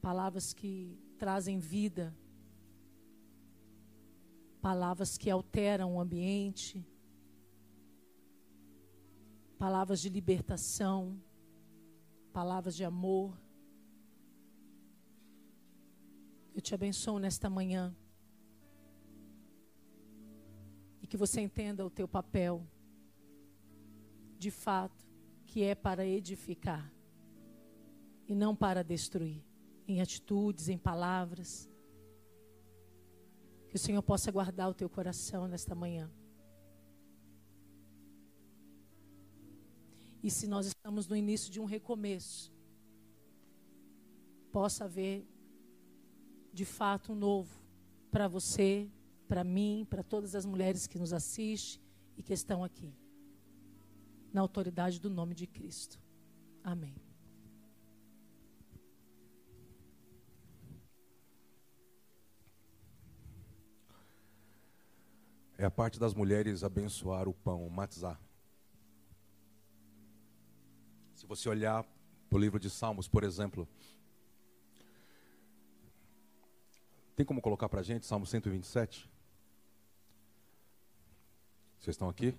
[0.00, 2.16] Palavras que trazem vida.
[4.60, 6.86] Palavras que alteram o ambiente,
[9.58, 11.20] palavras de libertação,
[12.32, 13.38] palavras de amor.
[16.54, 17.94] Eu te abençoo nesta manhã.
[21.02, 22.66] E que você entenda o teu papel,
[24.38, 25.06] de fato,
[25.46, 26.92] que é para edificar
[28.28, 29.44] e não para destruir,
[29.88, 31.68] em atitudes, em palavras.
[33.70, 36.10] Que o Senhor possa guardar o teu coração nesta manhã.
[40.22, 42.52] E se nós estamos no início de um recomeço,
[44.50, 45.24] possa haver
[46.52, 47.62] de fato um novo
[48.10, 48.90] para você,
[49.28, 51.80] para mim, para todas as mulheres que nos assistem
[52.16, 52.92] e que estão aqui.
[54.32, 55.98] Na autoridade do nome de Cristo.
[56.62, 57.09] Amém.
[65.60, 68.18] É a parte das mulheres abençoar o pão, matizar.
[71.14, 71.84] Se você olhar
[72.30, 73.68] para o livro de Salmos, por exemplo,
[77.14, 79.06] tem como colocar para a gente Salmo 127?
[81.78, 82.34] Vocês estão aqui?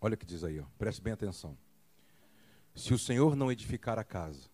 [0.00, 0.64] Olha o que diz aí, ó.
[0.78, 1.58] preste bem atenção.
[2.76, 4.48] Se o Senhor não edificar a casa,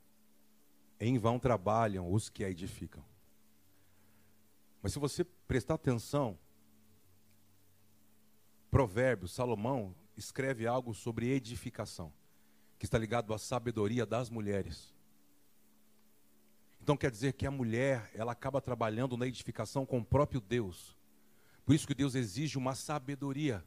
[0.99, 3.05] em vão trabalham os que a edificam.
[4.87, 6.39] Mas se você prestar atenção,
[8.71, 12.13] Provérbios, Salomão escreve algo sobre edificação,
[12.79, 14.95] que está ligado à sabedoria das mulheres.
[16.81, 20.97] Então quer dizer que a mulher, ela acaba trabalhando na edificação com o próprio Deus.
[21.65, 23.65] Por isso que Deus exige uma sabedoria.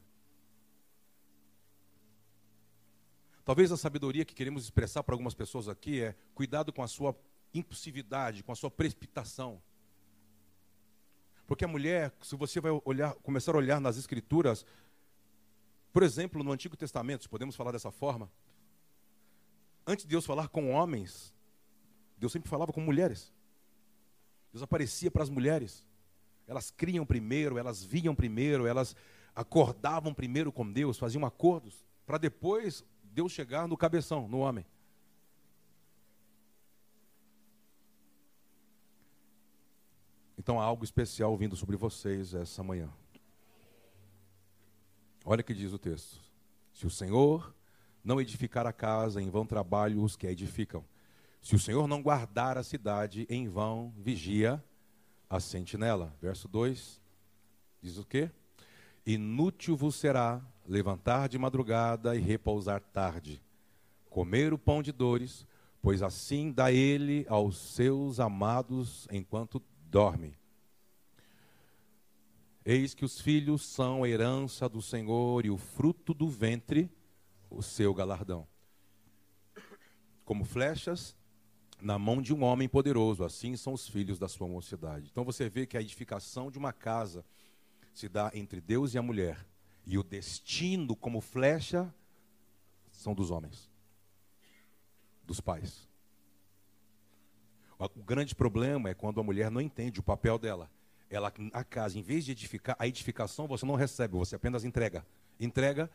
[3.44, 7.14] Talvez a sabedoria que queremos expressar para algumas pessoas aqui é cuidado com a sua
[7.52, 9.62] impulsividade, com a sua precipitação.
[11.50, 14.64] Porque a mulher, se você vai olhar, começar a olhar nas escrituras,
[15.92, 18.30] por exemplo, no Antigo Testamento, se podemos falar dessa forma,
[19.84, 21.34] antes de Deus falar com homens,
[22.16, 23.32] Deus sempre falava com mulheres.
[24.52, 25.84] Deus aparecia para as mulheres.
[26.46, 28.94] Elas criam primeiro, elas viam primeiro, elas
[29.34, 34.64] acordavam primeiro com Deus, faziam acordos, para depois Deus chegar no cabeção, no homem.
[40.40, 42.88] Então há algo especial vindo sobre vocês essa manhã.
[45.22, 46.18] Olha o que diz o texto.
[46.72, 47.54] Se o Senhor
[48.02, 50.82] não edificar a casa, em vão trabalho os que a edificam.
[51.42, 54.64] Se o Senhor não guardar a cidade, em vão vigia
[55.28, 56.16] a sentinela.
[56.22, 57.02] Verso 2
[57.82, 58.30] diz o quê?
[59.04, 63.42] Inútil vos será levantar de madrugada e repousar tarde,
[64.08, 65.46] comer o pão de dores,
[65.82, 70.38] pois assim dá ele aos seus amados enquanto dorme.
[72.64, 76.88] Eis que os filhos são a herança do Senhor e o fruto do ventre,
[77.50, 78.46] o seu galardão.
[80.24, 81.16] Como flechas
[81.80, 85.08] na mão de um homem poderoso, assim são os filhos da sua mocidade.
[85.10, 87.24] Então você vê que a edificação de uma casa
[87.92, 89.44] se dá entre Deus e a mulher,
[89.84, 91.92] e o destino como flecha
[92.92, 93.68] são dos homens,
[95.24, 95.89] dos pais.
[97.80, 100.70] O grande problema é quando a mulher não entende o papel dela
[101.10, 105.04] ela, a casa, em vez de edificar, a edificação você não recebe, você apenas entrega.
[105.40, 105.90] Entrega,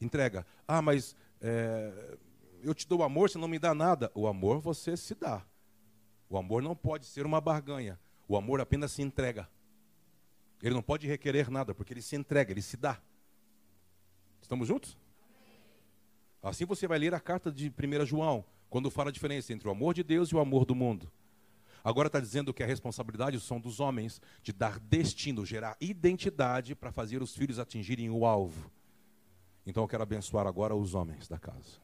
[0.00, 0.46] entrega.
[0.66, 2.16] Ah, mas é,
[2.62, 4.10] eu te dou amor, você não me dá nada.
[4.14, 5.44] O amor você se dá.
[6.30, 8.00] O amor não pode ser uma barganha.
[8.26, 9.46] O amor apenas se entrega.
[10.62, 12.98] Ele não pode requerer nada, porque ele se entrega, ele se dá.
[14.40, 14.96] Estamos juntos?
[16.42, 19.70] Assim você vai ler a carta de 1 João, quando fala a diferença entre o
[19.70, 21.10] amor de Deus e o amor do mundo.
[21.84, 26.90] Agora está dizendo que a responsabilidade são dos homens de dar destino, gerar identidade para
[26.90, 28.70] fazer os filhos atingirem o alvo.
[29.64, 31.80] Então eu quero abençoar agora os homens da casa.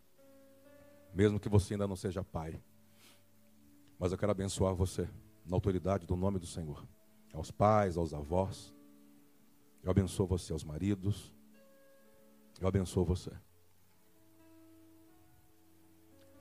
[1.14, 2.60] Mesmo que você ainda não seja pai.
[3.98, 5.08] Mas eu quero abençoar você
[5.46, 6.84] na autoridade do nome do Senhor.
[7.32, 8.74] Aos pais, aos avós.
[9.84, 11.32] Eu abençoo você, aos maridos.
[12.60, 13.30] Eu abençoo você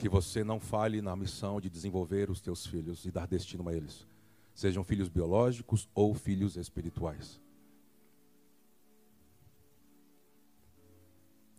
[0.02, 3.76] que você não fale na missão de desenvolver os teus filhos e dar destino a
[3.76, 4.08] eles,
[4.52, 7.40] sejam filhos biológicos ou filhos espirituais.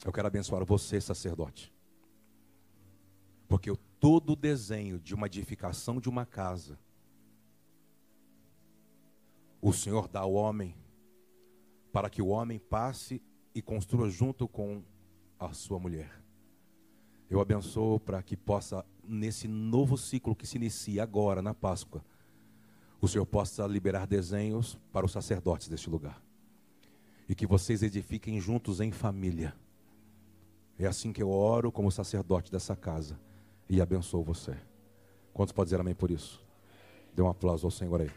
[0.05, 1.73] Eu quero abençoar você, sacerdote,
[3.47, 6.77] porque todo o desenho de uma edificação de uma casa,
[9.61, 10.75] o Senhor dá ao homem,
[11.93, 13.23] para que o homem passe
[13.55, 14.83] e construa junto com
[15.39, 16.22] a sua mulher.
[17.33, 22.05] Eu abençoo para que possa, nesse novo ciclo que se inicia agora, na Páscoa,
[23.01, 26.23] o Senhor possa liberar desenhos para os sacerdotes deste lugar.
[27.27, 29.55] E que vocês edifiquem juntos em família.
[30.79, 33.19] É assim que eu oro como sacerdote dessa casa
[33.67, 34.55] e abençoo você.
[35.33, 36.45] Quantos podem dizer amém por isso?
[37.15, 38.11] Dê um aplauso ao Senhor aí.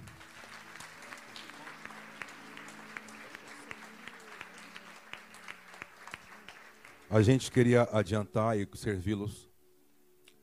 [7.09, 9.47] A gente queria adiantar e servi-los.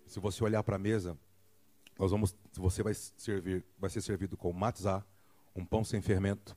[0.07, 1.19] Se você olhar para a mesa,
[1.99, 5.05] nós vamos, você vai servir, vai ser servido com matzá,
[5.57, 6.57] um pão sem fermento.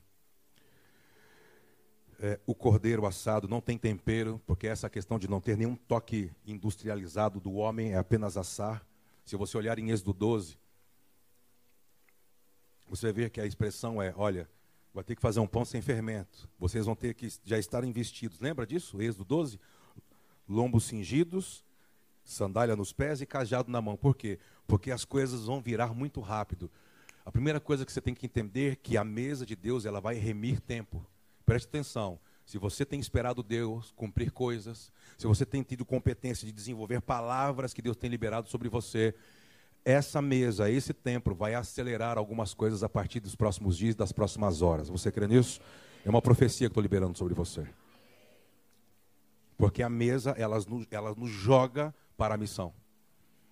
[2.20, 6.30] É, o cordeiro assado não tem tempero, porque essa questão de não ter nenhum toque
[6.46, 8.86] industrializado do homem é apenas assar.
[9.24, 10.56] Se você olhar em Êxodo 12,
[12.88, 14.48] você vê que a expressão é: olha,
[14.94, 16.48] vai ter que fazer um pão sem fermento.
[16.58, 18.38] Vocês vão ter que já estarem vestidos.
[18.38, 19.02] Lembra disso?
[19.02, 19.58] Êxodo 12?
[20.48, 21.64] Lombos cingidos,
[22.24, 23.96] sandália nos pés e cajado na mão.
[23.96, 24.38] Por quê?
[24.66, 26.70] Porque as coisas vão virar muito rápido.
[27.24, 30.00] A primeira coisa que você tem que entender é que a mesa de Deus ela
[30.00, 31.04] vai remir tempo.
[31.44, 32.18] Preste atenção.
[32.44, 37.74] Se você tem esperado Deus cumprir coisas, se você tem tido competência de desenvolver palavras
[37.74, 39.12] que Deus tem liberado sobre você,
[39.84, 44.62] essa mesa, esse templo vai acelerar algumas coisas a partir dos próximos dias, das próximas
[44.62, 44.88] horas.
[44.88, 45.60] Você crê nisso?
[46.04, 47.66] É uma profecia que estou liberando sobre você.
[49.56, 52.72] Porque a mesa, ela nos, ela nos joga para a missão.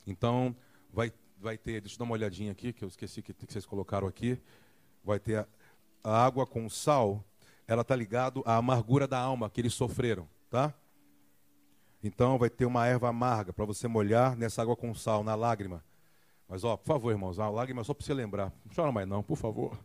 [0.07, 0.55] Então,
[0.93, 3.65] vai, vai ter, deixa eu dar uma olhadinha aqui, que eu esqueci que, que vocês
[3.65, 4.39] colocaram aqui.
[5.03, 5.49] Vai ter a,
[6.03, 7.25] a água com sal,
[7.67, 10.75] ela está ligado à amargura da alma que eles sofreram, tá?
[12.03, 15.83] Então vai ter uma erva amarga para você molhar nessa água com sal, na lágrima.
[16.47, 18.53] Mas, ó, por favor, irmãos, a lágrima é só para você lembrar.
[18.65, 19.79] Não chora mais não, por favor.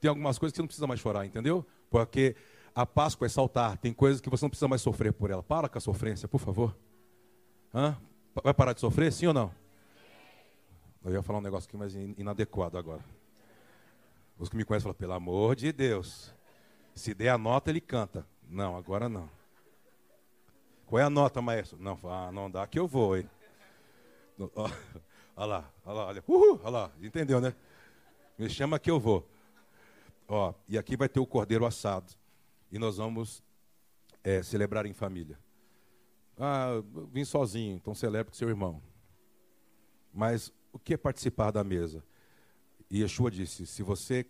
[0.00, 1.64] Tem algumas coisas que você não precisa mais chorar, entendeu?
[1.88, 2.34] Porque
[2.74, 3.76] a Páscoa é saltar.
[3.78, 5.42] Tem coisas que você não precisa mais sofrer por ela.
[5.42, 6.76] Para com a sofrência, por favor.
[7.74, 7.96] Hã?
[8.42, 9.52] Vai parar de sofrer, sim ou não?
[11.04, 13.04] Eu ia falar um negócio aqui mais inadequado agora.
[14.38, 16.32] Os que me conhecem falam, pelo amor de Deus.
[16.94, 18.26] Se der a nota, ele canta.
[18.48, 19.28] Não, agora não.
[20.86, 21.78] Qual é a nota, maestro?
[21.80, 23.28] Não, ah, não dá que eu vou, hein?
[25.34, 26.24] Olha lá, olha lá, olha.
[26.28, 27.54] Uhul, olha lá, entendeu, né?
[28.38, 29.26] Me chama que eu vou.
[30.28, 32.12] Ó, e aqui vai ter o cordeiro assado.
[32.72, 33.44] E nós vamos
[34.24, 35.38] é, celebrar em família.
[36.38, 36.82] Ah,
[37.12, 38.82] vim sozinho, então celebre com seu irmão.
[40.12, 42.02] Mas o que é participar da mesa?
[42.90, 44.26] E Yeshua disse: se você.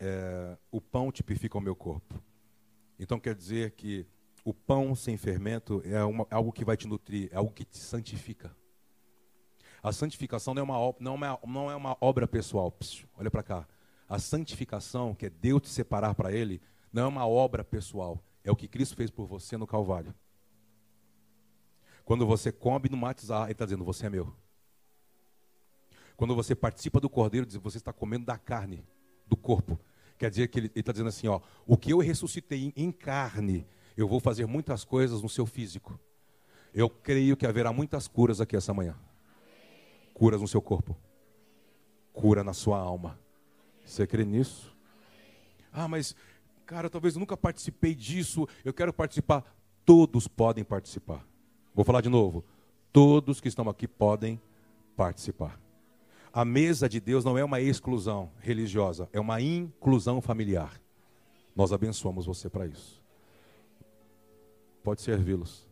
[0.00, 2.20] É, o pão tipifica o meu corpo.
[2.98, 4.04] Então quer dizer que
[4.44, 7.78] o pão sem fermento é uma, algo que vai te nutrir, é algo que te
[7.78, 8.54] santifica.
[9.80, 12.72] A santificação não é uma, não é não é uma obra pessoal.
[12.72, 13.68] Psiu, olha para cá.
[14.08, 16.60] A santificação, que é Deus te separar para Ele,
[16.94, 18.22] não é uma obra pessoal.
[18.42, 20.14] É o que Cristo fez por você no Calvário.
[22.04, 24.34] Quando você come no matizar, Ele está dizendo: Você é meu.
[26.16, 28.86] Quando você participa do cordeiro, diz, você está comendo da carne,
[29.26, 29.78] do corpo.
[30.16, 34.06] Quer dizer que ele está dizendo assim: ó, o que eu ressuscitei em carne, eu
[34.06, 35.98] vou fazer muitas coisas no seu físico.
[36.72, 38.96] Eu creio que haverá muitas curas aqui essa manhã
[40.14, 40.96] curas no seu corpo,
[42.12, 43.18] cura na sua alma.
[43.84, 44.74] Você crê nisso?
[45.72, 46.14] Ah, mas,
[46.66, 49.44] cara, talvez eu nunca participei disso, eu quero participar.
[49.84, 51.26] Todos podem participar.
[51.74, 52.44] Vou falar de novo.
[52.92, 54.40] Todos que estão aqui podem
[54.96, 55.60] participar.
[56.32, 60.80] A mesa de Deus não é uma exclusão religiosa, é uma inclusão familiar.
[61.54, 63.00] Nós abençoamos você para isso.
[64.82, 65.68] Pode servi-los.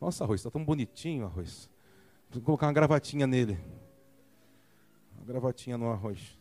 [0.00, 1.70] Nossa, arroz, está tão bonitinho, arroz.
[2.30, 3.58] Vou colocar uma gravatinha nele.
[5.16, 6.39] Uma gravatinha no arroz.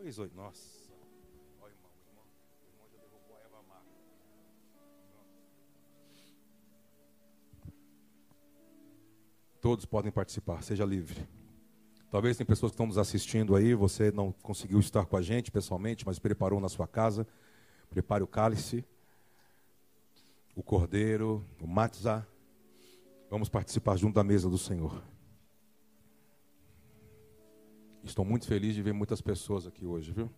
[0.00, 0.30] Oi, oi.
[0.34, 0.88] Nossa.
[1.60, 2.24] Olha, irmão, irmão.
[2.62, 3.58] O irmão já derrubou a Eva.
[9.60, 11.28] Todos podem participar, seja livre.
[12.10, 15.50] Talvez tem pessoas que estão nos assistindo aí, você não conseguiu estar com a gente
[15.50, 17.26] pessoalmente, mas preparou na sua casa.
[17.90, 18.84] Prepare o cálice
[20.58, 22.26] o cordeiro, o matzah.
[23.30, 25.04] Vamos participar junto da mesa do Senhor.
[28.08, 30.30] Estou muito feliz de ver muitas pessoas aqui hoje, viu?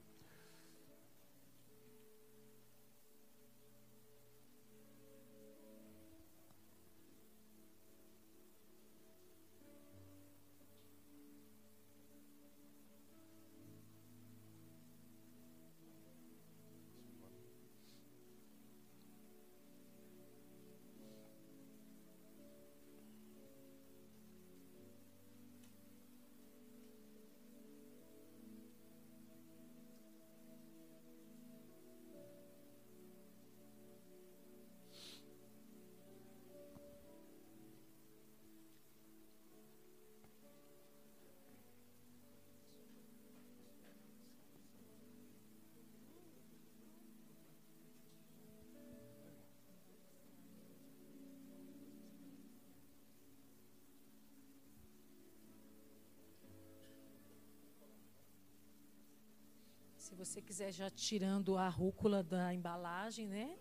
[60.10, 63.56] Se você quiser já tirando a rúcula da embalagem, né?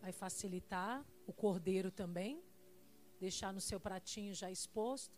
[0.00, 1.06] Vai facilitar.
[1.28, 2.42] O cordeiro também.
[3.20, 5.16] Deixar no seu pratinho já exposto.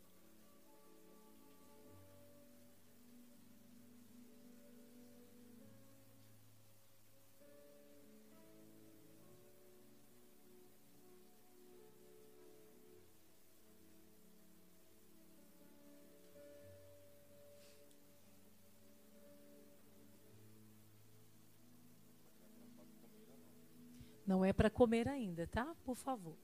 [24.54, 25.74] Para comer ainda, tá?
[25.84, 26.36] Por favor.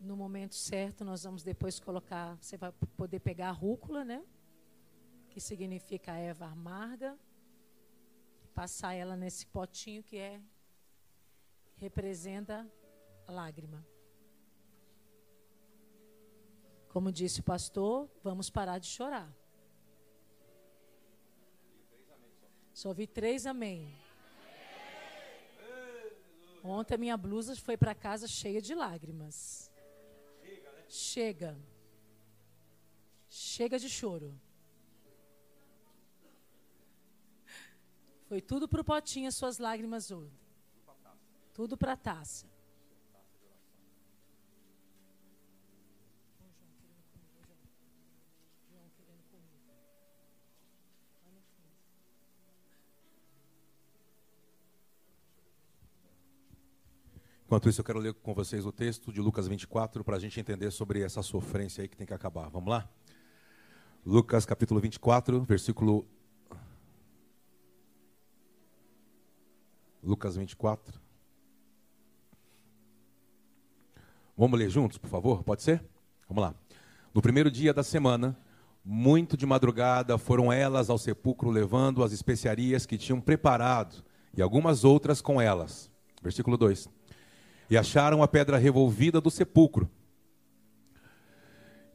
[0.00, 2.36] No momento certo, nós vamos depois colocar.
[2.40, 4.24] Você vai poder pegar a rúcula, né?
[5.30, 7.18] Que significa erva amarga.
[8.54, 10.40] Passar ela nesse potinho que é.
[11.76, 12.70] Representa
[13.26, 13.84] a lágrima.
[16.88, 19.30] Como disse o pastor, vamos parar de chorar.
[22.80, 23.90] Só vi três amém.
[26.62, 29.72] Ontem a minha blusa foi para casa cheia de lágrimas.
[30.86, 31.56] Chega.
[33.30, 34.38] Chega de choro.
[38.28, 40.12] Foi tudo para o potinho as suas lágrimas.
[41.54, 42.46] Tudo para a taça.
[57.56, 60.38] Enquanto isso, eu quero ler com vocês o texto de Lucas 24 para a gente
[60.38, 62.50] entender sobre essa sofrência aí que tem que acabar.
[62.50, 62.86] Vamos lá?
[64.04, 66.06] Lucas capítulo 24, versículo.
[70.02, 71.00] Lucas 24.
[74.36, 75.42] Vamos ler juntos, por favor?
[75.42, 75.82] Pode ser?
[76.28, 76.54] Vamos lá.
[77.14, 78.38] No primeiro dia da semana,
[78.84, 84.04] muito de madrugada, foram elas ao sepulcro levando as especiarias que tinham preparado
[84.36, 85.90] e algumas outras com elas.
[86.22, 86.95] Versículo 2
[87.68, 89.88] e acharam a pedra revolvida do sepulcro.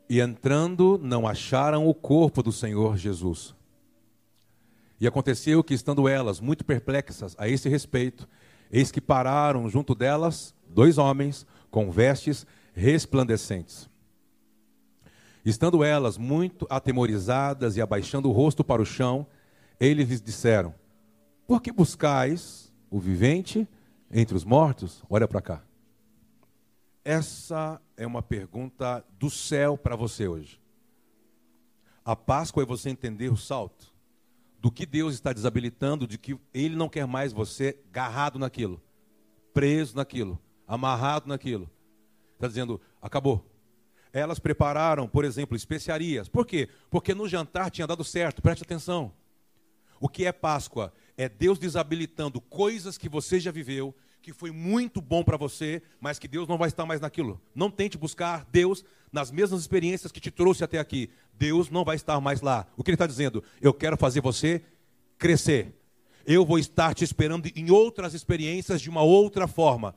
[0.09, 3.55] E entrando, não acharam o corpo do Senhor Jesus.
[4.99, 8.27] E aconteceu que, estando elas muito perplexas a esse respeito,
[8.71, 13.89] eis que pararam junto delas dois homens com vestes resplandecentes.
[15.43, 19.25] Estando elas muito atemorizadas e abaixando o rosto para o chão,
[19.79, 20.73] eles lhes disseram:
[21.47, 23.67] Por que buscais o vivente
[24.11, 25.03] entre os mortos?
[25.09, 25.63] Olha para cá.
[27.03, 30.61] Essa é uma pergunta do céu para você hoje.
[32.05, 33.91] A Páscoa é você entender o salto
[34.59, 38.81] do que Deus está desabilitando, de que Ele não quer mais você garrado naquilo,
[39.53, 41.69] preso naquilo, amarrado naquilo.
[42.33, 43.47] Está dizendo, acabou.
[44.13, 46.27] Elas prepararam, por exemplo, especiarias.
[46.27, 46.69] Por quê?
[46.89, 49.13] Porque no jantar tinha dado certo, preste atenção.
[49.99, 50.93] O que é Páscoa?
[51.17, 56.19] É Deus desabilitando coisas que você já viveu, que foi muito bom para você, mas
[56.19, 57.41] que Deus não vai estar mais naquilo.
[57.55, 61.09] Não tente buscar Deus nas mesmas experiências que te trouxe até aqui.
[61.33, 62.67] Deus não vai estar mais lá.
[62.77, 63.43] O que ele está dizendo?
[63.59, 64.61] Eu quero fazer você
[65.17, 65.75] crescer.
[66.25, 69.95] Eu vou estar te esperando em outras experiências de uma outra forma.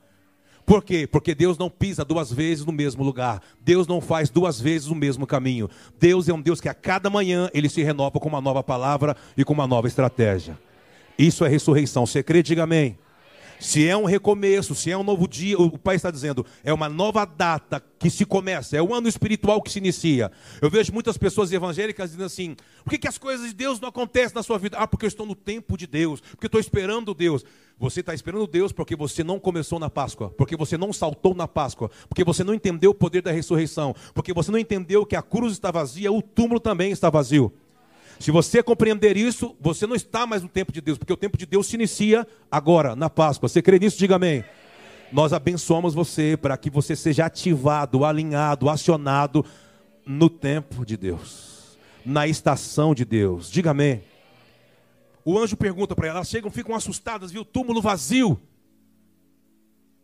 [0.65, 1.05] Por quê?
[1.05, 3.41] Porque Deus não pisa duas vezes no mesmo lugar.
[3.61, 5.69] Deus não faz duas vezes o mesmo caminho.
[5.99, 9.15] Deus é um Deus que a cada manhã ele se renova com uma nova palavra
[9.37, 10.57] e com uma nova estratégia.
[11.17, 12.05] Isso é ressurreição.
[12.05, 12.43] Você crê?
[12.43, 12.97] Diga amém.
[13.59, 16.89] Se é um recomeço, se é um novo dia, o Pai está dizendo, é uma
[16.89, 20.31] nova data que se começa, é o ano espiritual que se inicia.
[20.61, 23.89] Eu vejo muitas pessoas evangélicas dizendo assim: por que, que as coisas de Deus não
[23.89, 24.77] acontecem na sua vida?
[24.77, 27.45] Ah, porque eu estou no tempo de Deus, porque eu estou esperando Deus.
[27.77, 31.47] Você está esperando Deus porque você não começou na Páscoa, porque você não saltou na
[31.47, 35.21] Páscoa, porque você não entendeu o poder da ressurreição, porque você não entendeu que a
[35.21, 37.53] cruz está vazia, o túmulo também está vazio.
[38.19, 41.37] Se você compreender isso, você não está mais no tempo de Deus, porque o tempo
[41.37, 43.49] de Deus se inicia agora, na Páscoa.
[43.49, 43.97] Você crê nisso?
[43.97, 44.43] Diga amém.
[45.11, 49.45] Nós abençoamos você para que você seja ativado, alinhado, acionado
[50.05, 53.49] no tempo de Deus, na estação de Deus.
[53.49, 54.03] Diga amém.
[55.23, 58.39] O anjo pergunta para ela, elas chegam, ficam assustadas, viu o túmulo vazio.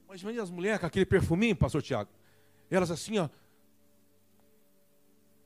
[0.08, 2.10] Mas imagina as mulheres com aquele perfuminho, pastor Tiago.
[2.70, 3.30] Elas assim, ó,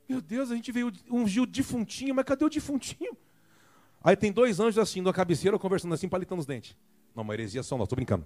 [0.08, 3.18] meu Deus, a gente veio ungir o defuntinho, mas cadê o defuntinho?
[4.03, 6.78] Aí tem dois anjos assim, na cabeceira, conversando assim, palitando os dentes.
[7.16, 8.26] Não, uma heresia só, não, estou brincando.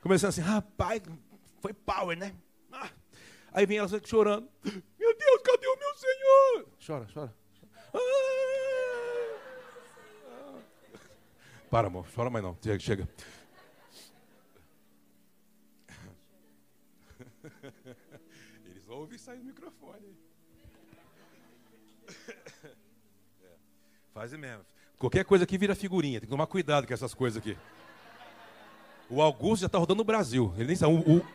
[0.00, 1.02] Começando assim, rapaz,
[1.60, 2.34] foi power, né?
[2.70, 2.88] Ah.
[3.52, 4.48] Aí vem elas chorando.
[4.64, 6.66] Meu Deus, cadê o meu Senhor?
[6.84, 7.34] Chora, chora.
[7.92, 8.22] Ah.
[11.70, 12.56] Para, amor, chora mais não.
[12.62, 13.08] Chega, chega.
[18.64, 20.16] Eles ouvem e saem do microfone.
[24.14, 24.64] É, mesmo.
[24.98, 26.20] Qualquer coisa aqui vira figurinha.
[26.20, 27.56] Tem que tomar cuidado com essas coisas aqui.
[29.08, 30.52] O Augusto já está rodando no Brasil.
[30.56, 30.92] Ele nem sabe.
[30.92, 31.26] O, o,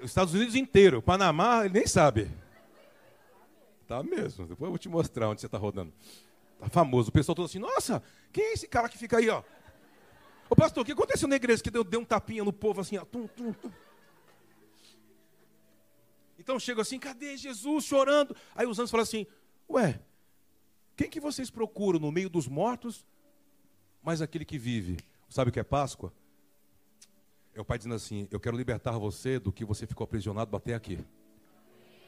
[0.00, 0.98] os Estados Unidos inteiro.
[0.98, 2.30] O Panamá, ele nem sabe.
[3.86, 4.46] Tá mesmo.
[4.46, 5.92] Depois eu vou te mostrar onde você está rodando.
[6.60, 7.10] Tá famoso.
[7.10, 9.42] O pessoal todo assim, nossa, quem é esse cara que fica aí, ó?
[10.50, 12.96] Ô pastor, o que aconteceu na igreja que deu, deu um tapinha no povo assim,
[12.96, 13.04] ó?
[13.04, 13.70] Tum, tum, tum.
[16.38, 18.34] Então chega assim, cadê Jesus chorando?
[18.54, 19.26] Aí os anjos falam assim,
[19.68, 20.00] ué,
[20.96, 23.06] quem que vocês procuram no meio dos mortos,
[24.02, 24.96] mas aquele que vive?
[25.28, 26.12] Sabe o que é Páscoa?
[27.54, 30.74] É o pai dizendo assim: Eu quero libertar você do que você ficou aprisionado até
[30.74, 30.98] aqui.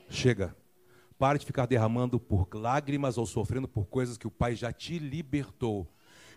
[0.08, 0.56] Chega.
[1.18, 4.98] Pare de ficar derramando por lágrimas ou sofrendo por coisas que o pai já te
[4.98, 5.86] libertou.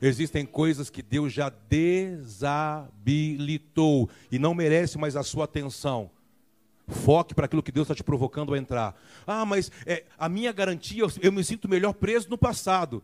[0.02, 2.90] Existem coisas que Deus já desabilitou
[4.30, 6.12] e não merece mais a sua atenção.
[6.88, 8.96] Foque para aquilo que Deus está te provocando a entrar.
[9.26, 13.02] Ah, mas é, a minha garantia, eu me sinto melhor preso no passado.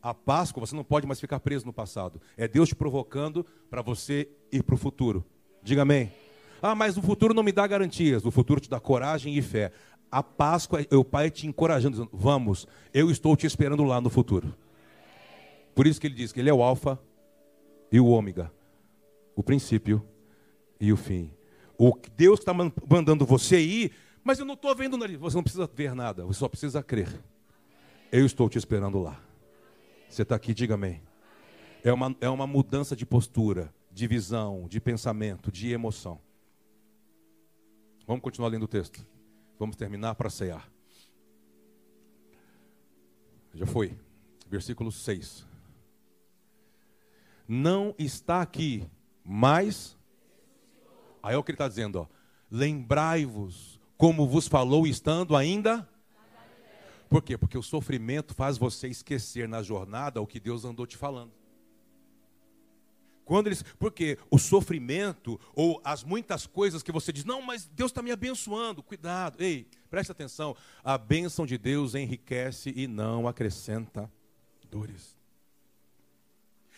[0.00, 2.20] A Páscoa, você não pode mais ficar preso no passado.
[2.36, 5.24] É Deus te provocando para você ir para o futuro.
[5.62, 6.12] Diga amém.
[6.60, 8.24] Ah, mas o futuro não me dá garantias.
[8.24, 9.72] O futuro te dá coragem e fé.
[10.10, 14.10] A Páscoa é o Pai te encorajando, dizendo: Vamos, eu estou te esperando lá no
[14.10, 14.54] futuro.
[15.74, 16.98] Por isso que ele diz que ele é o Alfa
[17.90, 18.52] e o Ômega,
[19.34, 20.04] o princípio
[20.80, 21.32] e o fim.
[21.78, 23.92] O Deus está mandando você ir,
[24.22, 25.18] mas eu não estou vendo nada.
[25.18, 27.08] Você não precisa ver nada, você só precisa crer.
[28.10, 29.20] Eu estou te esperando lá.
[30.08, 31.02] Você está aqui, diga amém.
[31.82, 36.20] É uma, é uma mudança de postura, de visão, de pensamento, de emoção.
[38.06, 39.04] Vamos continuar lendo o texto.
[39.58, 40.70] Vamos terminar para cear.
[43.54, 43.96] Já foi.
[44.48, 45.46] Versículo 6.
[47.48, 48.86] Não está aqui
[49.24, 49.96] mais
[51.22, 52.06] Aí é o que ele está dizendo, ó.
[52.50, 55.88] Lembrai-vos como vos falou estando ainda.
[57.08, 57.38] Por quê?
[57.38, 61.32] Porque o sofrimento faz você esquecer na jornada o que Deus andou te falando.
[63.24, 67.90] Quando eles, porque o sofrimento ou as muitas coisas que você diz, não, mas Deus
[67.90, 74.10] está me abençoando, cuidado, ei, preste atenção, a bênção de Deus enriquece e não acrescenta
[74.68, 75.16] dores.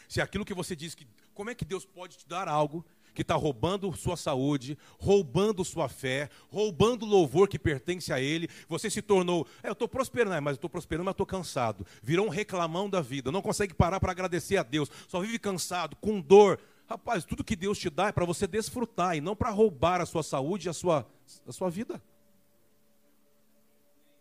[0.08, 2.84] Se aquilo que você diz que, como é que Deus pode te dar algo
[3.14, 8.48] que está roubando sua saúde, roubando sua fé, roubando o louvor que pertence a Ele.
[8.68, 11.86] Você se tornou, é, eu estou prosperando, mas estou prosperando, mas estou cansado.
[12.02, 15.96] Virou um reclamão da vida, não consegue parar para agradecer a Deus, só vive cansado,
[15.96, 16.58] com dor.
[16.86, 20.06] Rapaz, tudo que Deus te dá é para você desfrutar e não para roubar a
[20.06, 21.06] sua saúde e a sua,
[21.46, 22.02] a sua vida.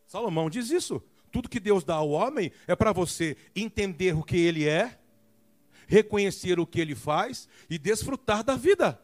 [0.06, 1.02] Salomão diz isso.
[1.32, 5.00] Tudo que Deus dá ao homem é para você entender o que ele é,
[5.88, 9.00] reconhecer o que ele faz e desfrutar da vida.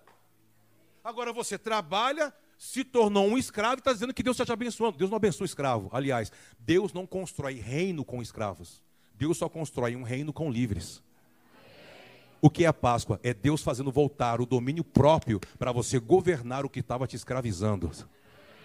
[1.03, 4.97] Agora você trabalha, se tornou um escravo e está dizendo que Deus está te abençoando.
[4.97, 5.89] Deus não abençoa escravo.
[5.91, 8.83] Aliás, Deus não constrói reino com escravos.
[9.15, 11.01] Deus só constrói um reino com livres.
[12.41, 13.19] O que é a Páscoa?
[13.21, 17.91] É Deus fazendo voltar o domínio próprio para você governar o que estava te escravizando.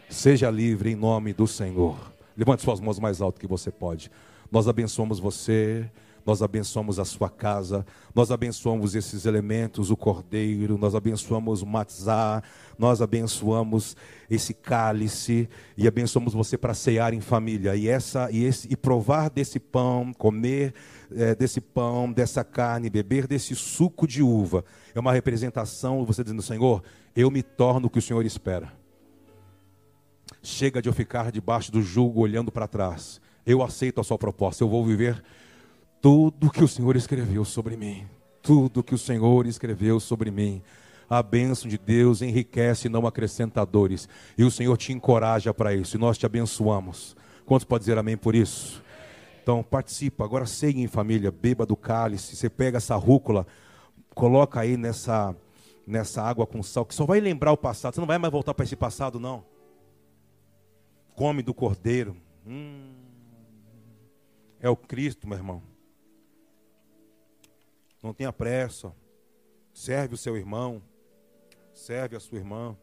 [0.08, 2.12] Seja livre em nome do Senhor.
[2.36, 4.10] Levante suas mãos mais alto que você pode.
[4.50, 5.90] Nós abençoamos você
[6.26, 12.42] nós abençoamos a sua casa, nós abençoamos esses elementos, o cordeiro, nós abençoamos o matzá,
[12.78, 13.96] nós abençoamos
[14.30, 17.76] esse cálice e abençoamos você para cear em família.
[17.76, 20.74] E essa e esse e provar desse pão, comer
[21.14, 24.64] é, desse pão, dessa carne, beber desse suco de uva,
[24.94, 26.82] é uma representação, você dizendo, Senhor,
[27.14, 28.72] eu me torno o que o Senhor espera.
[30.42, 33.20] Chega de eu ficar debaixo do jugo olhando para trás.
[33.46, 35.22] Eu aceito a sua proposta, eu vou viver
[36.04, 38.06] tudo que o Senhor escreveu sobre mim.
[38.42, 40.60] Tudo que o Senhor escreveu sobre mim.
[41.08, 44.06] A bênção de Deus enriquece e não acrescenta dores.
[44.36, 45.96] E o Senhor te encoraja para isso.
[45.96, 47.16] E nós te abençoamos.
[47.46, 48.84] Quantos pode dizer amém por isso?
[49.42, 50.26] Então participa.
[50.26, 51.32] Agora segue em família.
[51.32, 52.36] Beba do cálice.
[52.36, 53.46] Você pega essa rúcula.
[54.14, 55.34] Coloca aí nessa,
[55.86, 56.84] nessa água com sal.
[56.84, 57.94] Que só vai lembrar o passado.
[57.94, 59.42] Você não vai mais voltar para esse passado, não.
[61.14, 62.14] Come do cordeiro.
[62.46, 62.92] Hum,
[64.60, 65.73] é o Cristo, meu irmão.
[68.04, 68.94] Não tenha pressa.
[69.72, 70.82] Serve o seu irmão.
[71.72, 72.76] Serve a sua irmã.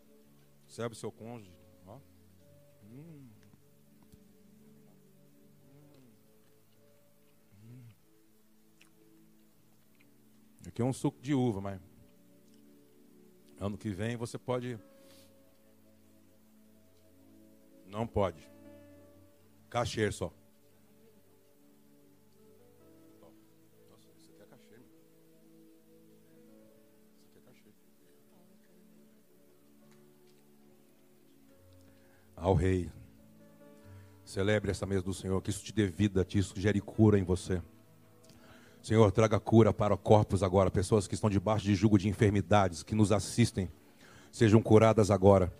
[0.67, 1.55] Serve o seu cônjuge.
[2.83, 3.29] Hum.
[10.67, 11.79] Aqui é um suco de uva, mas
[13.59, 14.79] ano que vem você pode.
[17.85, 18.49] Não pode.
[19.69, 20.33] Cachê só.
[32.41, 32.89] Ao Rei.
[34.25, 37.23] Celebre essa mesa do Senhor, que isso te dê vida, que isso gere cura em
[37.23, 37.61] você.
[38.81, 42.95] Senhor, traga cura para corpos agora, pessoas que estão debaixo de jugo de enfermidades, que
[42.95, 43.69] nos assistem,
[44.31, 45.53] sejam curadas agora.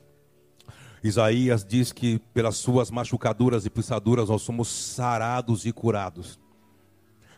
[1.04, 6.40] Isaías diz que pelas suas machucaduras e pisaduras nós somos sarados e curados.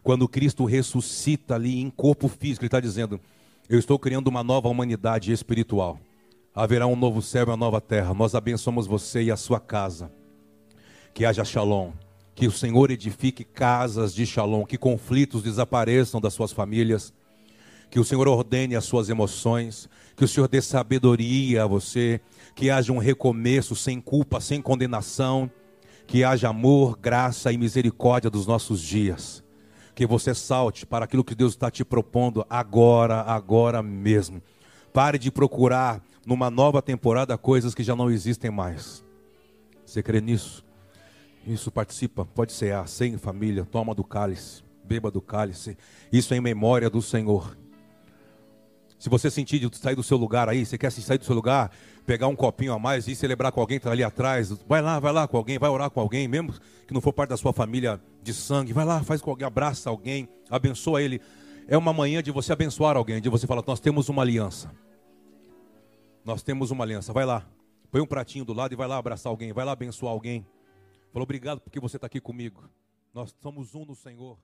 [0.01, 3.19] Quando Cristo ressuscita ali em corpo físico, Ele está dizendo:
[3.69, 5.99] Eu estou criando uma nova humanidade espiritual.
[6.55, 8.13] Haverá um novo céu e uma nova terra.
[8.13, 10.11] Nós abençoamos você e a sua casa.
[11.11, 11.93] Que haja shalom.
[12.35, 14.63] Que o Senhor edifique casas de shalom.
[14.63, 17.11] Que conflitos desapareçam das suas famílias.
[17.89, 19.89] Que o Senhor ordene as suas emoções.
[20.15, 22.21] Que o Senhor dê sabedoria a você.
[22.53, 25.49] Que haja um recomeço sem culpa, sem condenação.
[26.05, 29.43] Que haja amor, graça e misericórdia dos nossos dias.
[29.95, 34.39] Que você salte para aquilo que Deus está te propondo agora, agora mesmo.
[34.93, 39.03] Pare de procurar numa nova temporada coisas que já não existem mais.
[39.85, 40.63] Você crê nisso?
[41.45, 45.77] Isso participa, pode ser a sem família, toma do cálice, beba do cálice.
[46.11, 47.57] Isso é em memória do Senhor.
[48.97, 51.69] Se você sentir de sair do seu lugar aí, você quer sair do seu lugar,
[52.05, 54.97] pegar um copinho a mais e celebrar com alguém que está ali atrás, vai lá,
[54.97, 56.53] vai lá com alguém, vai orar com alguém, mesmo
[56.87, 59.89] que não for parte da sua família de sangue, vai lá, faz com alguém, abraça
[59.89, 61.19] alguém, abençoa ele.
[61.67, 64.71] É uma manhã de você abençoar alguém, de você falar, nós temos uma aliança.
[66.25, 67.11] Nós temos uma aliança.
[67.11, 67.45] Vai lá.
[67.91, 69.51] Põe um pratinho do lado e vai lá abraçar alguém.
[69.51, 70.45] Vai lá abençoar alguém.
[71.11, 72.63] Falou, obrigado porque você está aqui comigo.
[73.13, 74.37] Nós somos um no Senhor.